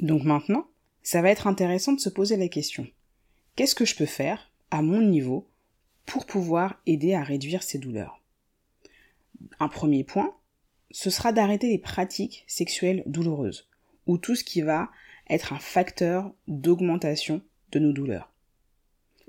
Donc 0.00 0.24
maintenant, 0.24 0.66
ça 1.02 1.22
va 1.22 1.30
être 1.30 1.46
intéressant 1.46 1.92
de 1.92 2.00
se 2.00 2.08
poser 2.08 2.36
la 2.36 2.48
question. 2.48 2.86
Qu'est-ce 3.56 3.74
que 3.74 3.84
je 3.84 3.96
peux 3.96 4.06
faire, 4.06 4.52
à 4.70 4.82
mon 4.82 5.02
niveau, 5.02 5.48
pour 6.06 6.26
pouvoir 6.26 6.80
aider 6.86 7.14
à 7.14 7.22
réduire 7.22 7.62
ces 7.62 7.78
douleurs? 7.78 8.22
Un 9.60 9.68
premier 9.68 10.04
point, 10.04 10.34
ce 10.90 11.10
sera 11.10 11.32
d'arrêter 11.32 11.68
les 11.68 11.78
pratiques 11.78 12.44
sexuelles 12.46 13.02
douloureuses, 13.06 13.68
ou 14.06 14.18
tout 14.18 14.34
ce 14.34 14.44
qui 14.44 14.62
va 14.62 14.90
être 15.28 15.52
un 15.52 15.58
facteur 15.58 16.32
d'augmentation 16.46 17.42
de 17.72 17.78
nos 17.78 17.92
douleurs. 17.92 18.32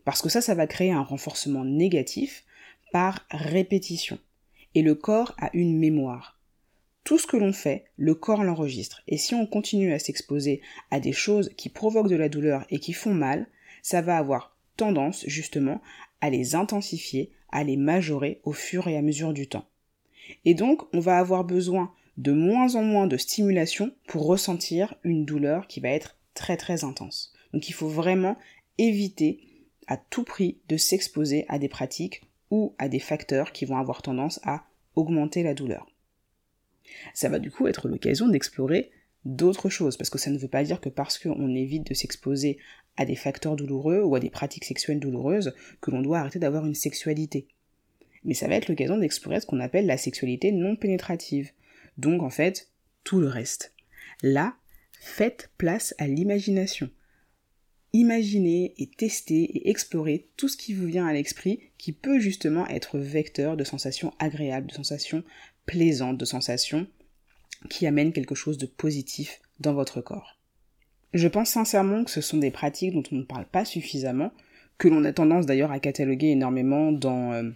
Parce 0.06 0.22
que 0.22 0.30
ça, 0.30 0.42
ça 0.42 0.56
va 0.56 0.68
créer 0.68 0.92
un 0.92 1.04
renforcement 1.04 1.66
négatif 1.66 2.46
par 2.92 3.26
répétition. 3.32 4.18
Et 4.76 4.82
le 4.82 4.96
corps 4.96 5.36
a 5.38 5.50
une 5.54 5.78
mémoire 5.78 6.40
tout 7.10 7.18
ce 7.18 7.26
que 7.26 7.38
l'on 7.38 7.54
fait, 7.54 7.86
le 7.98 8.14
corps 8.14 8.44
l'enregistre. 8.44 9.02
Et 9.08 9.18
si 9.18 9.34
on 9.34 9.48
continue 9.48 9.94
à 9.94 9.98
s'exposer 9.98 10.62
à 10.92 11.00
des 11.00 11.12
choses 11.12 11.52
qui 11.58 11.70
provoquent 11.70 12.10
de 12.10 12.16
la 12.16 12.30
douleur 12.30 12.68
et 12.70 12.78
qui 12.78 12.94
font 12.94 13.16
mal, 13.16 13.48
ça 13.82 14.04
va 14.04 14.16
avoir 14.16 14.56
tendance 14.78 15.24
justement 15.26 15.82
à 16.22 16.30
les 16.30 16.54
intensifier, 16.54 17.32
à 17.52 17.64
les 17.64 17.78
majorer 17.78 18.42
au 18.44 18.54
fur 18.54 18.88
et 18.88 18.96
à 18.96 19.02
mesure 19.02 19.34
du 19.34 19.48
temps. 19.48 19.66
Et 20.46 20.54
donc, 20.54 20.84
on 20.94 21.00
va 21.00 21.18
avoir 21.18 21.44
besoin 21.44 21.92
de 22.18 22.32
moins 22.32 22.76
en 22.76 22.84
moins 22.84 23.08
de 23.08 23.18
stimulation 23.18 23.92
pour 24.08 24.26
ressentir 24.26 24.96
une 25.04 25.26
douleur 25.26 25.68
qui 25.68 25.80
va 25.80 25.90
être 25.90 26.18
très 26.34 26.58
très 26.58 26.84
intense. 26.84 27.34
Donc 27.54 27.70
il 27.70 27.74
faut 27.74 27.88
vraiment 27.88 28.38
éviter 28.78 29.40
à 29.88 29.98
tout 29.98 30.24
prix 30.24 30.60
de 30.68 30.78
s'exposer 30.78 31.46
à 31.48 31.60
des 31.60 31.70
pratiques 31.70 32.24
ou 32.52 32.76
à 32.78 32.90
des 32.90 33.00
facteurs 33.00 33.52
qui 33.52 33.66
vont 33.66 33.78
avoir 33.78 34.02
tendance 34.02 34.40
à 34.44 34.66
augmenter 34.96 35.44
la 35.44 35.54
douleur 35.54 35.88
ça 37.14 37.30
va 37.30 37.40
du 37.40 37.52
coup 37.52 37.68
être 37.68 37.88
l'occasion 37.88 38.28
d'explorer 38.28 38.92
d'autres 39.26 39.70
choses, 39.70 39.98
parce 39.98 40.10
que 40.10 40.18
ça 40.18 40.32
ne 40.32 40.38
veut 40.38 40.48
pas 40.48 40.64
dire 40.64 40.80
que 40.80 40.90
parce 40.90 41.20
qu'on 41.20 41.54
évite 41.54 41.88
de 41.88 41.94
s'exposer 41.94 42.58
à 42.96 43.06
des 43.06 43.16
facteurs 43.16 43.56
douloureux 43.56 44.02
ou 44.02 44.16
à 44.16 44.20
des 44.20 44.30
pratiques 44.30 44.66
sexuelles 44.66 45.00
douloureuses 45.00 45.54
que 45.82 45.92
l'on 45.92 46.02
doit 46.02 46.20
arrêter 46.20 46.40
d'avoir 46.40 46.66
une 46.66 46.76
sexualité. 46.76 47.48
Mais 48.24 48.34
ça 48.34 48.48
va 48.48 48.56
être 48.56 48.68
l'occasion 48.68 48.98
d'explorer 48.98 49.40
ce 49.40 49.46
qu'on 49.46 49.60
appelle 49.60 49.86
la 49.86 49.98
sexualité 49.98 50.52
non 50.52 50.76
pénétrative, 50.76 51.52
donc 51.98 52.22
en 52.22 52.30
fait 52.30 52.70
tout 53.04 53.20
le 53.20 53.28
reste. 53.28 53.74
Là, 54.22 54.56
faites 55.00 55.50
place 55.58 55.96
à 55.98 56.08
l'imagination. 56.08 56.90
Imaginez 57.92 58.76
et 58.78 58.88
testez 58.88 59.42
et 59.44 59.70
explorez 59.70 60.30
tout 60.38 60.48
ce 60.48 60.58
qui 60.58 60.74
vous 60.74 60.86
vient 60.86 61.08
à 61.08 61.14
l'esprit 61.14 61.72
qui 61.78 61.92
peut 61.92 62.20
justement 62.20 62.68
être 62.68 63.00
vecteur 63.00 63.58
de 63.58 63.64
sensations 63.64 64.14
agréables, 64.20 64.68
de 64.68 64.74
sensations 64.74 65.24
plaisante 65.66 66.18
de 66.18 66.26
sensations 66.26 66.88
qui 67.70 67.86
amène 67.86 68.12
quelque 68.12 68.34
chose 68.34 68.58
de 68.58 68.66
positif 68.66 69.40
dans 69.60 69.74
votre 69.74 70.02
corps. 70.02 70.40
Je 71.14 71.28
pense 71.28 71.50
sincèrement 71.50 72.04
que 72.04 72.12
ce 72.12 72.22
sont 72.22 72.38
des 72.38 72.50
pratiques 72.50 72.94
dont 72.94 73.04
on 73.12 73.18
ne 73.18 73.24
parle 73.24 73.46
pas 73.46 73.66
suffisamment, 73.66 74.32
que 74.80 74.88
l'on 74.88 75.04
a 75.06 75.14
tendance 75.14 75.46
d'ailleurs 75.46 75.72
à 75.72 75.80
cataloguer 75.80 76.30
énormément 76.30 76.92
dans 76.92 77.34
euh, 77.34 77.52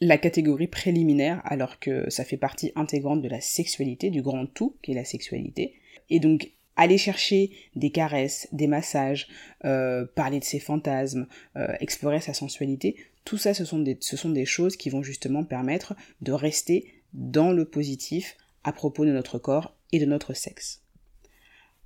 la 0.00 0.18
catégorie 0.18 0.66
préliminaire, 0.66 1.40
alors 1.44 1.78
que 1.78 2.10
ça 2.10 2.24
fait 2.24 2.36
partie 2.36 2.72
intégrante 2.74 3.22
de 3.22 3.28
la 3.28 3.40
sexualité, 3.40 4.10
du 4.10 4.22
grand 4.22 4.46
tout 4.46 4.76
qui 4.82 4.92
est 4.92 4.96
la 4.96 5.04
sexualité. 5.04 5.74
Et 6.10 6.20
donc 6.20 6.52
aller 6.76 6.98
chercher 6.98 7.50
des 7.76 7.90
caresses, 7.90 8.48
des 8.52 8.66
massages, 8.66 9.28
euh, 9.64 10.06
parler 10.14 10.40
de 10.40 10.44
ses 10.44 10.58
fantasmes, 10.58 11.26
euh, 11.56 11.72
explorer 11.80 12.20
sa 12.20 12.34
sensualité, 12.34 12.96
tout 13.24 13.38
ça 13.38 13.54
ce 13.54 13.64
sont, 13.64 13.78
des, 13.78 13.96
ce 14.00 14.16
sont 14.16 14.30
des 14.30 14.46
choses 14.46 14.76
qui 14.76 14.90
vont 14.90 15.02
justement 15.02 15.44
permettre 15.44 15.94
de 16.20 16.32
rester 16.32 17.02
dans 17.12 17.52
le 17.52 17.64
positif 17.64 18.36
à 18.64 18.72
propos 18.72 19.04
de 19.04 19.12
notre 19.12 19.38
corps 19.38 19.76
et 19.92 19.98
de 19.98 20.06
notre 20.06 20.34
sexe. 20.34 20.82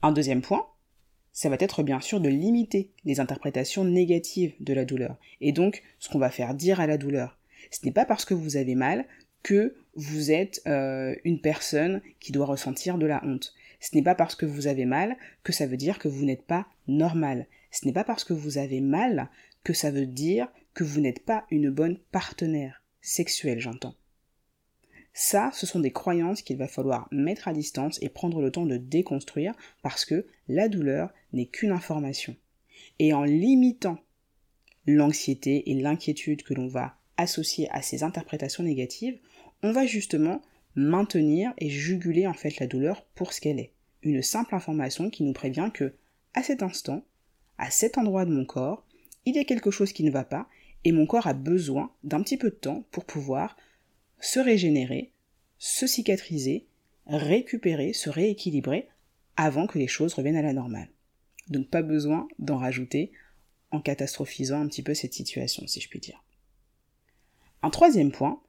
Un 0.02 0.12
deuxième 0.12 0.42
point, 0.42 0.66
ça 1.32 1.48
va 1.48 1.56
être 1.58 1.82
bien 1.82 2.00
sûr 2.00 2.20
de 2.20 2.28
limiter 2.28 2.92
les 3.04 3.20
interprétations 3.20 3.84
négatives 3.84 4.54
de 4.60 4.72
la 4.72 4.84
douleur, 4.84 5.18
et 5.40 5.52
donc 5.52 5.82
ce 5.98 6.08
qu'on 6.08 6.18
va 6.18 6.30
faire 6.30 6.54
dire 6.54 6.80
à 6.80 6.86
la 6.86 6.96
douleur. 6.96 7.38
Ce 7.70 7.84
n'est 7.84 7.92
pas 7.92 8.04
parce 8.04 8.24
que 8.24 8.34
vous 8.34 8.56
avez 8.56 8.74
mal 8.74 9.06
que 9.42 9.74
vous 9.94 10.30
êtes 10.30 10.60
euh, 10.66 11.14
une 11.24 11.40
personne 11.40 12.02
qui 12.20 12.32
doit 12.32 12.46
ressentir 12.46 12.98
de 12.98 13.06
la 13.06 13.24
honte. 13.24 13.54
Ce 13.80 13.94
n'est 13.94 14.02
pas 14.02 14.14
parce 14.14 14.34
que 14.34 14.46
vous 14.46 14.66
avez 14.66 14.84
mal 14.84 15.16
que 15.44 15.52
ça 15.52 15.66
veut 15.66 15.76
dire 15.76 15.98
que 15.98 16.08
vous 16.08 16.24
n'êtes 16.24 16.44
pas 16.46 16.66
normal. 16.88 17.46
Ce 17.70 17.86
n'est 17.86 17.92
pas 17.92 18.04
parce 18.04 18.24
que 18.24 18.32
vous 18.32 18.58
avez 18.58 18.80
mal 18.80 19.28
que 19.62 19.72
ça 19.72 19.90
veut 19.90 20.06
dire 20.06 20.48
que 20.74 20.84
vous 20.84 21.00
n'êtes 21.00 21.24
pas 21.24 21.46
une 21.50 21.70
bonne 21.70 21.98
partenaire 22.12 22.82
sexuelle, 23.00 23.60
j'entends. 23.60 23.94
Ça, 25.12 25.50
ce 25.54 25.64
sont 25.66 25.80
des 25.80 25.92
croyances 25.92 26.42
qu'il 26.42 26.58
va 26.58 26.68
falloir 26.68 27.08
mettre 27.10 27.48
à 27.48 27.54
distance 27.54 27.98
et 28.02 28.10
prendre 28.10 28.42
le 28.42 28.50
temps 28.50 28.66
de 28.66 28.76
déconstruire 28.76 29.54
parce 29.82 30.04
que 30.04 30.26
la 30.48 30.68
douleur 30.68 31.10
n'est 31.32 31.46
qu'une 31.46 31.72
information. 31.72 32.36
Et 32.98 33.14
en 33.14 33.24
limitant 33.24 33.98
l'anxiété 34.86 35.70
et 35.70 35.74
l'inquiétude 35.74 36.42
que 36.42 36.52
l'on 36.52 36.68
va 36.68 36.98
associer 37.16 37.68
à 37.70 37.82
ces 37.82 38.02
interprétations 38.02 38.64
négatives, 38.64 39.18
on 39.62 39.72
va 39.72 39.86
justement 39.86 40.42
maintenir 40.74 41.52
et 41.58 41.70
juguler 41.70 42.26
en 42.26 42.34
fait 42.34 42.58
la 42.58 42.66
douleur 42.66 43.04
pour 43.14 43.32
ce 43.32 43.40
qu'elle 43.40 43.58
est. 43.58 43.72
Une 44.02 44.22
simple 44.22 44.54
information 44.54 45.10
qui 45.10 45.22
nous 45.22 45.32
prévient 45.32 45.70
que, 45.72 45.94
à 46.34 46.42
cet 46.42 46.62
instant, 46.62 47.04
à 47.58 47.70
cet 47.70 47.98
endroit 47.98 48.24
de 48.24 48.32
mon 48.32 48.44
corps, 48.44 48.86
il 49.24 49.34
y 49.34 49.38
a 49.38 49.44
quelque 49.44 49.70
chose 49.70 49.92
qui 49.92 50.04
ne 50.04 50.10
va 50.10 50.24
pas 50.24 50.48
et 50.84 50.92
mon 50.92 51.06
corps 51.06 51.26
a 51.26 51.34
besoin 51.34 51.90
d'un 52.04 52.22
petit 52.22 52.36
peu 52.36 52.50
de 52.50 52.54
temps 52.54 52.84
pour 52.92 53.04
pouvoir 53.04 53.56
se 54.20 54.38
régénérer, 54.38 55.12
se 55.58 55.86
cicatriser, 55.86 56.66
récupérer, 57.06 57.92
se 57.92 58.10
rééquilibrer 58.10 58.88
avant 59.36 59.66
que 59.66 59.78
les 59.78 59.88
choses 59.88 60.14
reviennent 60.14 60.36
à 60.36 60.42
la 60.42 60.52
normale. 60.52 60.88
Donc 61.48 61.68
pas 61.68 61.82
besoin 61.82 62.28
d'en 62.38 62.58
rajouter 62.58 63.12
en 63.70 63.80
catastrophisant 63.80 64.60
un 64.60 64.68
petit 64.68 64.82
peu 64.82 64.94
cette 64.94 65.14
situation, 65.14 65.66
si 65.66 65.80
je 65.80 65.88
puis 65.88 66.00
dire. 66.00 66.22
Un 67.66 67.70
troisième 67.70 68.12
point, 68.12 68.40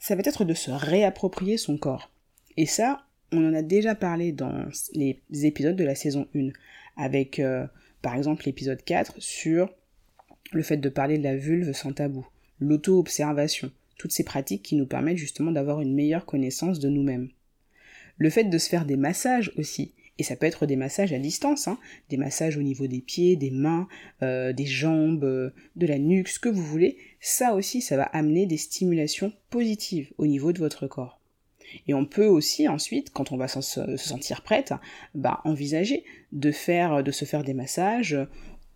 ça 0.00 0.16
va 0.16 0.22
être 0.24 0.44
de 0.44 0.54
se 0.54 0.72
réapproprier 0.72 1.56
son 1.56 1.78
corps. 1.78 2.10
Et 2.56 2.66
ça, 2.66 3.06
on 3.30 3.48
en 3.48 3.54
a 3.54 3.62
déjà 3.62 3.94
parlé 3.94 4.32
dans 4.32 4.66
les 4.92 5.22
épisodes 5.44 5.76
de 5.76 5.84
la 5.84 5.94
saison 5.94 6.26
1, 6.34 6.48
avec 6.96 7.38
euh, 7.38 7.64
par 8.02 8.16
exemple 8.16 8.42
l'épisode 8.46 8.82
4 8.82 9.14
sur 9.18 9.72
le 10.50 10.64
fait 10.64 10.78
de 10.78 10.88
parler 10.88 11.16
de 11.16 11.22
la 11.22 11.36
vulve 11.36 11.72
sans 11.72 11.92
tabou, 11.92 12.26
l'auto-observation, 12.58 13.70
toutes 13.96 14.10
ces 14.10 14.24
pratiques 14.24 14.64
qui 14.64 14.74
nous 14.74 14.86
permettent 14.86 15.16
justement 15.16 15.52
d'avoir 15.52 15.80
une 15.80 15.94
meilleure 15.94 16.26
connaissance 16.26 16.80
de 16.80 16.88
nous-mêmes. 16.88 17.28
Le 18.16 18.30
fait 18.30 18.42
de 18.42 18.58
se 18.58 18.68
faire 18.68 18.84
des 18.84 18.96
massages 18.96 19.52
aussi, 19.58 19.94
et 20.20 20.22
ça 20.22 20.36
peut 20.36 20.44
être 20.44 20.66
des 20.66 20.76
massages 20.76 21.14
à 21.14 21.18
distance, 21.18 21.66
hein, 21.66 21.78
des 22.10 22.18
massages 22.18 22.58
au 22.58 22.62
niveau 22.62 22.86
des 22.86 23.00
pieds, 23.00 23.36
des 23.36 23.50
mains, 23.50 23.88
euh, 24.22 24.52
des 24.52 24.66
jambes, 24.66 25.24
euh, 25.24 25.48
de 25.76 25.86
la 25.86 25.98
nuque, 25.98 26.28
ce 26.28 26.38
que 26.38 26.50
vous 26.50 26.62
voulez, 26.62 26.98
ça 27.20 27.54
aussi, 27.54 27.80
ça 27.80 27.96
va 27.96 28.02
amener 28.02 28.44
des 28.44 28.58
stimulations 28.58 29.32
positives 29.48 30.12
au 30.18 30.26
niveau 30.26 30.52
de 30.52 30.58
votre 30.58 30.86
corps. 30.86 31.18
Et 31.88 31.94
on 31.94 32.04
peut 32.04 32.26
aussi 32.26 32.68
ensuite, 32.68 33.14
quand 33.14 33.32
on 33.32 33.38
va 33.38 33.48
se 33.48 33.96
sentir 33.96 34.42
prête, 34.42 34.74
bah, 35.14 35.40
envisager 35.44 36.04
de 36.32 36.50
faire, 36.50 37.02
de 37.02 37.12
se 37.12 37.24
faire 37.24 37.42
des 37.42 37.54
massages 37.54 38.18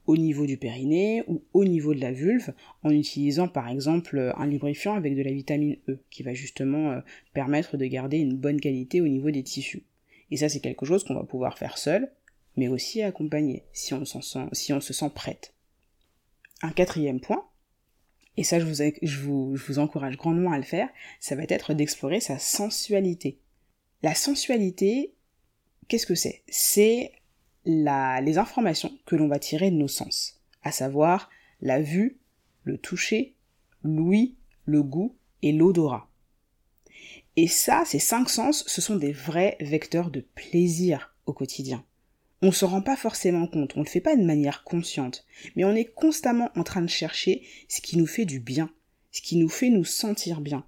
au 0.07 0.17
niveau 0.17 0.47
du 0.47 0.57
périnée 0.57 1.25
ou 1.27 1.43
au 1.53 1.67
niveau 1.67 1.93
de 1.93 2.01
la 2.01 2.13
vulve 2.13 2.55
en 2.83 2.91
utilisant 2.91 3.49
par 3.49 3.69
exemple 3.69 4.33
un 4.35 4.47
lubrifiant 4.47 4.95
avec 4.95 5.15
de 5.15 5.23
la 5.23 5.33
vitamine 5.33 5.77
E 5.89 5.99
qui 6.09 6.23
va 6.23 6.33
justement 6.33 6.93
euh, 6.93 7.01
permettre 7.35 7.77
de 7.77 7.85
garder 7.85 8.17
une 8.17 8.37
bonne 8.37 8.61
qualité 8.61 9.03
au 9.03 9.09
niveau 9.09 9.31
des 9.31 9.43
tissus. 9.43 9.83
Et 10.31 10.37
ça 10.37 10.49
c'est 10.49 10.61
quelque 10.61 10.87
chose 10.87 11.05
qu'on 11.05 11.15
va 11.15 11.25
pouvoir 11.25 11.59
faire 11.59 11.79
seul, 11.79 12.11
mais 12.57 12.69
aussi 12.69 13.03
accompagner 13.03 13.65
si 13.73 13.95
on, 13.95 14.05
se 14.05 14.21
sent 14.93 15.11
prête. 15.15 15.55
Un 16.63 16.71
quatrième 16.71 17.21
point, 17.21 17.45
et 18.37 18.45
ça 18.45 18.59
je 18.59 19.21
vous 19.21 19.79
encourage 19.79 20.17
grandement 20.17 20.53
à 20.53 20.59
le 20.59 20.65
faire, 20.65 20.89
ça 21.21 21.37
va 21.37 21.45
être 21.49 21.75
d'explorer 21.75 22.21
sa 22.21 22.39
sensualité. 22.39 23.41
La 24.03 24.15
sensualité, 24.15 25.15
qu'est-ce 25.89 26.07
que 26.07 26.15
c'est? 26.15 26.43
C'est 26.49 27.13
les 27.65 28.39
informations 28.39 28.93
que 29.07 29.17
l'on 29.17 29.29
va 29.29 29.39
tirer 29.39 29.71
de 29.71 29.77
nos 29.77 29.89
sens, 29.89 30.41
à 30.63 30.73
savoir 30.73 31.31
la 31.61 31.81
vue, 31.81 32.19
le 32.63 32.79
toucher, 32.79 33.35
l'ouïe, 33.83 34.37
le 34.67 34.83
goût 34.83 35.17
et 35.43 35.53
l'odorat. 35.53 36.11
Et 37.37 37.49
ça, 37.49 37.83
ces 37.85 37.99
cinq 37.99 38.31
sens, 38.31 38.65
ce 38.67 38.81
sont 38.81 38.97
des 38.97 39.13
vrais 39.13 39.57
vecteurs 39.61 40.11
de 40.11 40.21
plaisir 40.21 41.15
au 41.27 41.33
quotidien. 41.33 41.85
On 42.43 42.49
ne 42.49 42.53
se 42.53 42.65
rend 42.65 42.83
pas 42.83 42.97
forcément 42.97 43.47
compte, 43.47 43.73
on 43.75 43.81
ne 43.81 43.85
le 43.85 43.91
fait 43.91 44.01
pas 44.01 44.17
de 44.17 44.25
manière 44.25 44.65
consciente, 44.65 45.27
mais 45.57 45.65
on 45.65 45.75
est 45.75 45.93
constamment 45.95 46.51
en 46.57 46.63
train 46.63 46.83
de 46.83 46.89
chercher 46.89 47.43
ce 47.69 47.81
qui 47.81 47.97
nous 47.97 48.07
fait 48.07 48.27
du 48.27 48.39
bien, 48.39 48.71
ce 49.11 49.23
qui 49.23 49.37
nous 49.37 49.49
fait 49.49 49.71
nous 49.71 49.85
sentir 49.85 50.41
bien. 50.41 50.65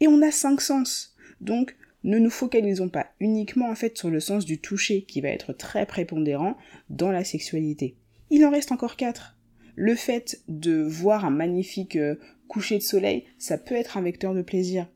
Et 0.00 0.06
on 0.06 0.22
a 0.22 0.30
cinq 0.30 0.60
sens, 0.60 1.16
donc 1.40 1.76
ne 2.04 2.18
nous 2.18 2.30
focalisons 2.30 2.88
pas 2.88 3.08
uniquement 3.20 3.68
en 3.68 3.74
fait 3.74 3.98
sur 3.98 4.10
le 4.10 4.20
sens 4.20 4.44
du 4.44 4.58
toucher 4.58 5.02
qui 5.02 5.20
va 5.20 5.28
être 5.28 5.52
très 5.52 5.86
prépondérant 5.86 6.56
dans 6.90 7.10
la 7.10 7.24
sexualité. 7.24 7.96
Il 8.30 8.44
en 8.46 8.50
reste 8.50 8.72
encore 8.72 8.96
quatre. 8.96 9.36
Le 9.74 9.94
fait 9.94 10.42
de 10.48 10.82
voir 10.82 11.24
un 11.24 11.30
magnifique 11.30 11.96
euh, 11.96 12.16
coucher 12.48 12.78
de 12.78 12.82
soleil, 12.82 13.24
ça 13.38 13.58
peut 13.58 13.74
être 13.74 13.96
un 13.96 14.02
vecteur 14.02 14.34
de 14.34 14.42
plaisir. 14.42 14.86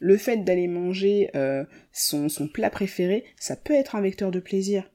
Le 0.00 0.16
fait 0.16 0.38
d'aller 0.38 0.68
manger 0.68 1.30
euh, 1.34 1.64
son, 1.92 2.28
plat 2.52 2.70
préféré, 2.70 3.24
ça 3.36 3.56
peut 3.56 3.74
être 3.74 3.96
un 3.96 4.00
vecteur 4.00 4.30
de 4.30 4.40
plaisir. 4.40 4.90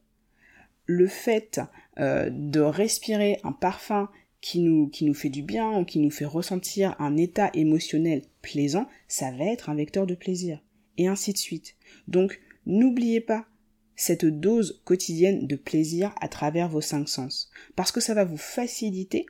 Le 0.86 1.06
fait 1.06 1.60
euh, 1.98 2.30
de 2.30 2.60
respirer 2.60 3.38
un 3.44 3.52
parfum 3.52 4.08
qui 4.40 4.60
nous, 4.60 4.88
qui 4.88 5.04
nous 5.04 5.14
fait 5.14 5.28
du 5.28 5.42
bien 5.42 5.78
ou 5.78 5.84
qui 5.84 5.98
nous 5.98 6.10
fait 6.10 6.24
ressentir 6.24 6.96
un 6.98 7.16
état 7.16 7.50
émotionnel 7.54 8.22
plaisant, 8.42 8.88
ça 9.08 9.30
va 9.30 9.44
être 9.44 9.70
un 9.70 9.76
vecteur 9.76 10.06
de 10.06 10.14
plaisir 10.14 10.60
et 10.98 11.06
ainsi 11.06 11.32
de 11.32 11.38
suite. 11.38 11.76
Donc, 12.08 12.40
n'oubliez 12.66 13.20
pas 13.20 13.46
cette 13.94 14.24
dose 14.24 14.82
quotidienne 14.84 15.46
de 15.46 15.56
plaisir 15.56 16.14
à 16.20 16.28
travers 16.28 16.68
vos 16.68 16.80
cinq 16.80 17.08
sens, 17.08 17.50
parce 17.76 17.92
que 17.92 18.00
ça 18.00 18.14
va 18.14 18.24
vous 18.24 18.36
faciliter 18.36 19.26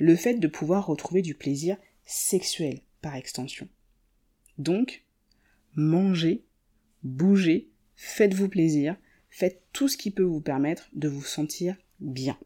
le 0.00 0.16
fait 0.16 0.34
de 0.34 0.48
pouvoir 0.48 0.86
retrouver 0.86 1.22
du 1.22 1.34
plaisir 1.34 1.76
sexuel 2.04 2.80
par 3.00 3.16
extension. 3.16 3.68
Donc, 4.58 5.04
mangez, 5.78 6.44
bougez, 7.04 7.70
faites-vous 7.94 8.48
plaisir, 8.48 8.96
faites 9.30 9.62
tout 9.72 9.88
ce 9.88 9.96
qui 9.96 10.10
peut 10.10 10.24
vous 10.24 10.40
permettre 10.40 10.90
de 10.92 11.08
vous 11.08 11.22
sentir 11.22 11.76
bien. 12.00 12.36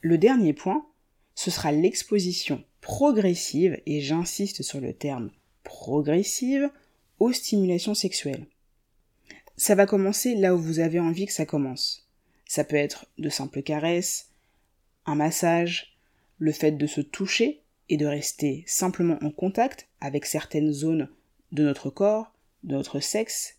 Le 0.00 0.18
dernier 0.18 0.52
point, 0.52 0.86
ce 1.34 1.50
sera 1.50 1.72
l'exposition 1.72 2.64
progressive, 2.80 3.80
et 3.86 4.00
j'insiste 4.00 4.62
sur 4.62 4.80
le 4.80 4.92
terme 4.92 5.30
progressive, 5.64 6.70
aux 7.18 7.32
stimulations 7.32 7.94
sexuelles. 7.94 8.46
Ça 9.56 9.74
va 9.74 9.86
commencer 9.86 10.36
là 10.36 10.54
où 10.54 10.58
vous 10.58 10.78
avez 10.78 11.00
envie 11.00 11.26
que 11.26 11.32
ça 11.32 11.44
commence. 11.44 12.08
Ça 12.46 12.62
peut 12.62 12.76
être 12.76 13.06
de 13.18 13.28
simples 13.28 13.62
caresses, 13.62 14.30
un 15.04 15.16
massage, 15.16 15.98
le 16.38 16.52
fait 16.52 16.72
de 16.72 16.86
se 16.86 17.00
toucher 17.00 17.62
et 17.88 17.96
de 17.96 18.06
rester 18.06 18.62
simplement 18.68 19.18
en 19.22 19.32
contact 19.32 19.88
avec 20.00 20.24
certaines 20.24 20.72
zones 20.72 21.08
de 21.52 21.62
notre 21.62 21.90
corps, 21.90 22.32
de 22.64 22.74
notre 22.74 23.00
sexe, 23.00 23.56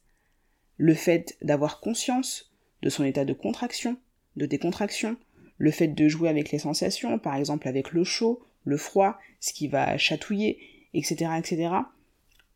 le 0.77 0.93
fait 0.93 1.37
d'avoir 1.41 1.79
conscience 1.79 2.51
de 2.81 2.89
son 2.89 3.03
état 3.03 3.25
de 3.25 3.33
contraction, 3.33 3.97
de 4.35 4.45
décontraction, 4.45 5.17
le 5.57 5.71
fait 5.71 5.89
de 5.89 6.07
jouer 6.07 6.29
avec 6.29 6.51
les 6.51 6.59
sensations, 6.59 7.19
par 7.19 7.35
exemple 7.35 7.67
avec 7.67 7.91
le 7.91 8.03
chaud, 8.03 8.41
le 8.63 8.77
froid, 8.77 9.17
ce 9.39 9.53
qui 9.53 9.67
va 9.67 9.97
chatouiller, 9.97 10.59
etc., 10.93 11.31
etc 11.37 11.69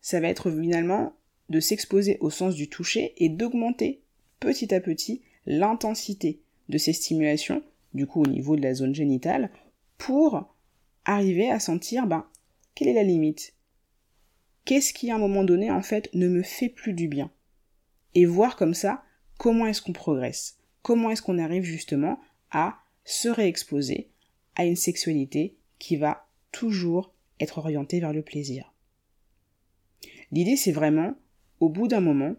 ça 0.04 0.19
va 0.19 0.28
être 0.28 0.52
finalement 0.52 1.13
de 1.50 1.60
s'exposer 1.60 2.17
au 2.19 2.30
sens 2.30 2.54
du 2.54 2.67
toucher 2.67 3.13
et 3.17 3.30
d'augmenter 3.30 4.02
petit 4.39 4.76
à 4.76 4.82
petit 4.82 5.22
l'intensité 5.48 6.41
de 6.69 6.78
ces 6.78 6.93
stimulations, 6.93 7.63
du 7.93 8.06
coup 8.06 8.22
au 8.22 8.28
niveau 8.28 8.56
de 8.56 8.62
la 8.62 8.74
zone 8.74 8.93
génitale, 8.93 9.50
pour 9.98 10.54
arriver 11.06 11.50
à 11.50 11.60
sentir, 11.60 12.06
ben, 12.06 12.28
quelle 12.76 12.89
est 12.89 12.93
la 12.93 13.04
limite 13.04 13.54
Qu'est-ce 14.65 14.93
qui 14.93 15.12
à 15.12 15.15
un 15.15 15.19
moment 15.19 15.43
donné, 15.43 15.71
en 15.71 15.82
fait, 15.82 16.10
ne 16.13 16.28
me 16.28 16.41
fait 16.41 16.69
plus 16.69 16.93
du 16.93 17.08
bien? 17.08 17.32
Et 18.15 18.26
voir 18.26 18.56
comme 18.56 18.73
ça 18.73 19.04
comment 19.38 19.65
est-ce 19.65 19.82
qu'on 19.82 19.93
progresse, 19.93 20.58
comment 20.82 21.10
est-ce 21.10 21.21
qu'on 21.21 21.39
arrive 21.39 21.63
justement 21.63 22.19
à 22.52 22.78
se 23.04 23.28
réexposer 23.28 24.10
à 24.56 24.65
une 24.65 24.76
sexualité 24.76 25.58
qui 25.80 25.97
va 25.97 26.28
toujours 26.52 27.13
être 27.39 27.58
orientée 27.58 27.99
vers 27.99 28.13
le 28.13 28.21
plaisir? 28.21 28.73
L'idée, 30.32 30.56
c'est 30.56 30.71
vraiment, 30.71 31.13
au 31.60 31.69
bout 31.69 31.88
d'un 31.88 31.99
moment, 31.99 32.36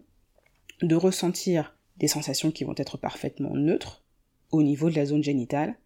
de 0.81 0.95
ressentir 0.95 1.77
des 1.97 2.07
sensations 2.07 2.51
qui 2.51 2.63
vont 2.63 2.75
être 2.77 2.97
parfaitement 2.97 3.53
neutres 3.53 4.03
au 4.51 4.63
niveau 4.63 4.89
de 4.89 4.95
la 4.95 5.05
zone 5.05 5.23
génitale, 5.23 5.77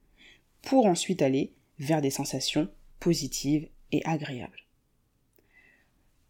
pour 0.61 0.85
ensuite 0.85 1.21
aller 1.21 1.53
vers 1.79 2.01
des 2.01 2.09
sensations 2.09 2.69
positives 2.99 3.67
et 3.91 4.01
agréables. 4.05 4.68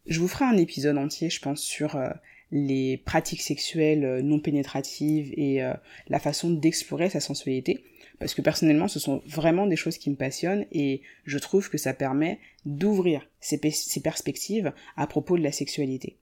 Je 0.06 0.20
vous 0.20 0.28
ferai 0.28 0.46
un 0.46 0.58
épisode 0.58 0.98
entier, 0.98 1.30
je 1.30 1.42
pense, 1.42 1.62
sur 1.62 1.96
euh, 1.96 2.10
les 2.52 2.98
pratiques 2.98 3.42
sexuelles 3.42 4.04
euh, 4.04 4.22
non 4.22 4.40
pénétratives 4.40 5.34
et 5.38 5.64
euh, 5.64 5.74
la 6.08 6.20
façon 6.20 6.50
d'explorer 6.50 7.10
sa 7.10 7.20
sensualité 7.20 7.84
parce 8.20 8.34
que 8.34 8.42
personnellement, 8.42 8.88
ce 8.88 9.00
sont 9.00 9.24
vraiment 9.26 9.66
des 9.66 9.78
choses 9.78 9.98
qui 9.98 10.10
me 10.10 10.16
passionnent 10.16 10.66
et 10.72 11.02
je 11.26 11.38
trouve 11.38 11.70
que 11.70 11.78
ça 11.78 11.94
permet 11.94 12.40
d'ouvrir 12.66 13.28
ces, 13.40 13.58
perspectives 14.02 14.74
à 14.98 15.08
propos 15.08 15.38
de 15.38 15.44
la 15.44 15.54
sexualité. 15.54 16.18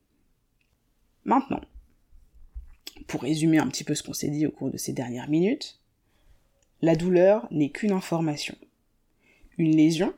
Maintenant, 1.25 1.61
pour 3.07 3.23
résumer 3.23 3.57
un 3.57 3.67
petit 3.67 3.83
peu 3.83 3.95
ce 3.95 4.03
qu'on 4.03 4.13
s'est 4.13 4.29
dit 4.29 4.45
au 4.45 4.51
cours 4.51 4.69
de 4.69 4.77
ces 4.77 4.93
dernières 4.93 5.29
minutes, 5.29 5.79
la 6.81 6.95
douleur 6.95 7.47
n'est 7.51 7.71
qu'une 7.71 7.91
information. 7.91 8.55
Une 9.57 9.75
lésion, 9.75 10.13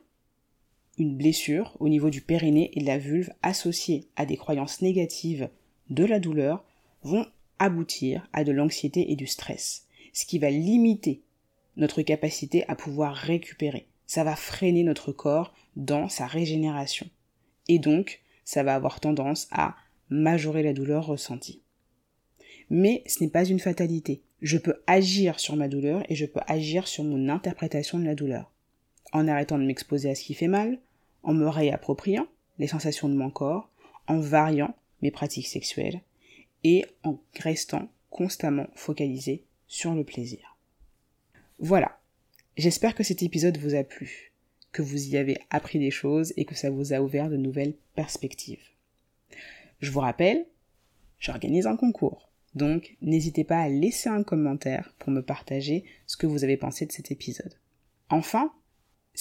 une 1.00 1.16
blessure 1.16 1.76
au 1.80 1.88
niveau 1.88 2.10
du 2.10 2.20
périnée 2.20 2.70
et 2.74 2.80
de 2.80 2.86
la 2.86 2.98
vulve 2.98 3.32
associée 3.42 4.06
à 4.16 4.26
des 4.26 4.36
croyances 4.36 4.82
négatives 4.82 5.48
de 5.88 6.04
la 6.04 6.20
douleur 6.20 6.62
vont 7.02 7.26
aboutir 7.58 8.28
à 8.34 8.44
de 8.44 8.52
l'anxiété 8.52 9.10
et 9.10 9.16
du 9.16 9.26
stress, 9.26 9.86
ce 10.12 10.26
qui 10.26 10.38
va 10.38 10.50
limiter 10.50 11.22
notre 11.78 12.02
capacité 12.02 12.68
à 12.68 12.76
pouvoir 12.76 13.14
récupérer. 13.14 13.86
Ça 14.06 14.24
va 14.24 14.36
freiner 14.36 14.82
notre 14.82 15.10
corps 15.10 15.54
dans 15.74 16.10
sa 16.10 16.26
régénération. 16.26 17.08
Et 17.66 17.78
donc, 17.78 18.20
ça 18.44 18.62
va 18.62 18.74
avoir 18.74 19.00
tendance 19.00 19.48
à 19.52 19.76
majorer 20.10 20.62
la 20.62 20.74
douleur 20.74 21.06
ressentie. 21.06 21.62
Mais 22.68 23.02
ce 23.06 23.24
n'est 23.24 23.30
pas 23.30 23.46
une 23.46 23.58
fatalité. 23.58 24.20
Je 24.42 24.58
peux 24.58 24.82
agir 24.86 25.40
sur 25.40 25.56
ma 25.56 25.68
douleur 25.68 26.02
et 26.10 26.14
je 26.14 26.26
peux 26.26 26.40
agir 26.46 26.86
sur 26.88 27.04
mon 27.04 27.30
interprétation 27.30 27.98
de 27.98 28.04
la 28.04 28.14
douleur. 28.14 28.52
En 29.12 29.28
arrêtant 29.28 29.58
de 29.58 29.64
m'exposer 29.64 30.10
à 30.10 30.14
ce 30.14 30.24
qui 30.24 30.34
fait 30.34 30.48
mal, 30.48 30.78
en 31.22 31.34
me 31.34 31.48
réappropriant 31.48 32.26
les 32.58 32.66
sensations 32.66 33.08
de 33.08 33.14
mon 33.14 33.30
corps, 33.30 33.70
en 34.06 34.18
variant 34.18 34.74
mes 35.02 35.10
pratiques 35.10 35.46
sexuelles 35.46 36.00
et 36.64 36.84
en 37.04 37.18
restant 37.38 37.88
constamment 38.10 38.66
focalisé 38.74 39.44
sur 39.66 39.94
le 39.94 40.04
plaisir. 40.04 40.56
Voilà. 41.58 41.98
J'espère 42.56 42.94
que 42.94 43.04
cet 43.04 43.22
épisode 43.22 43.56
vous 43.58 43.74
a 43.74 43.84
plu, 43.84 44.32
que 44.72 44.82
vous 44.82 45.08
y 45.08 45.16
avez 45.16 45.38
appris 45.50 45.78
des 45.78 45.90
choses 45.90 46.32
et 46.36 46.44
que 46.44 46.54
ça 46.54 46.70
vous 46.70 46.92
a 46.92 47.00
ouvert 47.00 47.30
de 47.30 47.36
nouvelles 47.36 47.74
perspectives. 47.94 48.64
Je 49.80 49.90
vous 49.90 50.00
rappelle, 50.00 50.46
j'organise 51.18 51.66
un 51.66 51.76
concours. 51.76 52.30
Donc, 52.54 52.96
n'hésitez 53.00 53.44
pas 53.44 53.60
à 53.60 53.68
laisser 53.68 54.08
un 54.08 54.24
commentaire 54.24 54.92
pour 54.98 55.10
me 55.10 55.22
partager 55.22 55.84
ce 56.06 56.16
que 56.16 56.26
vous 56.26 56.44
avez 56.44 56.56
pensé 56.56 56.84
de 56.84 56.92
cet 56.92 57.10
épisode. 57.10 57.54
Enfin, 58.08 58.52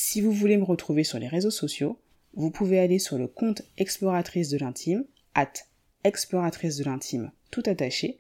Si 0.01 0.21
vous 0.21 0.31
voulez 0.31 0.55
me 0.55 0.63
retrouver 0.63 1.03
sur 1.03 1.19
les 1.19 1.27
réseaux 1.27 1.51
sociaux, 1.51 1.99
vous 2.33 2.51
pouvez 2.51 2.79
aller 2.79 2.99
sur 2.99 3.17
le 3.17 3.27
compte 3.27 3.63
Exploratrice 3.77 4.47
de 4.47 4.57
l'intime, 4.57 5.03
at 5.35 5.51
Exploratrice 6.05 6.77
de 6.77 6.85
l'intime, 6.85 7.33
tout 7.51 7.63
attaché, 7.65 8.17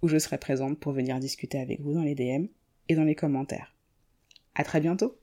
où 0.00 0.08
je 0.08 0.16
serai 0.16 0.38
présente 0.38 0.80
pour 0.80 0.92
venir 0.92 1.20
discuter 1.20 1.60
avec 1.60 1.82
vous 1.82 1.92
dans 1.92 2.02
les 2.02 2.14
DM 2.14 2.46
et 2.88 2.94
dans 2.94 3.04
les 3.04 3.14
commentaires. 3.14 3.74
À 4.54 4.64
très 4.64 4.80
bientôt! 4.80 5.18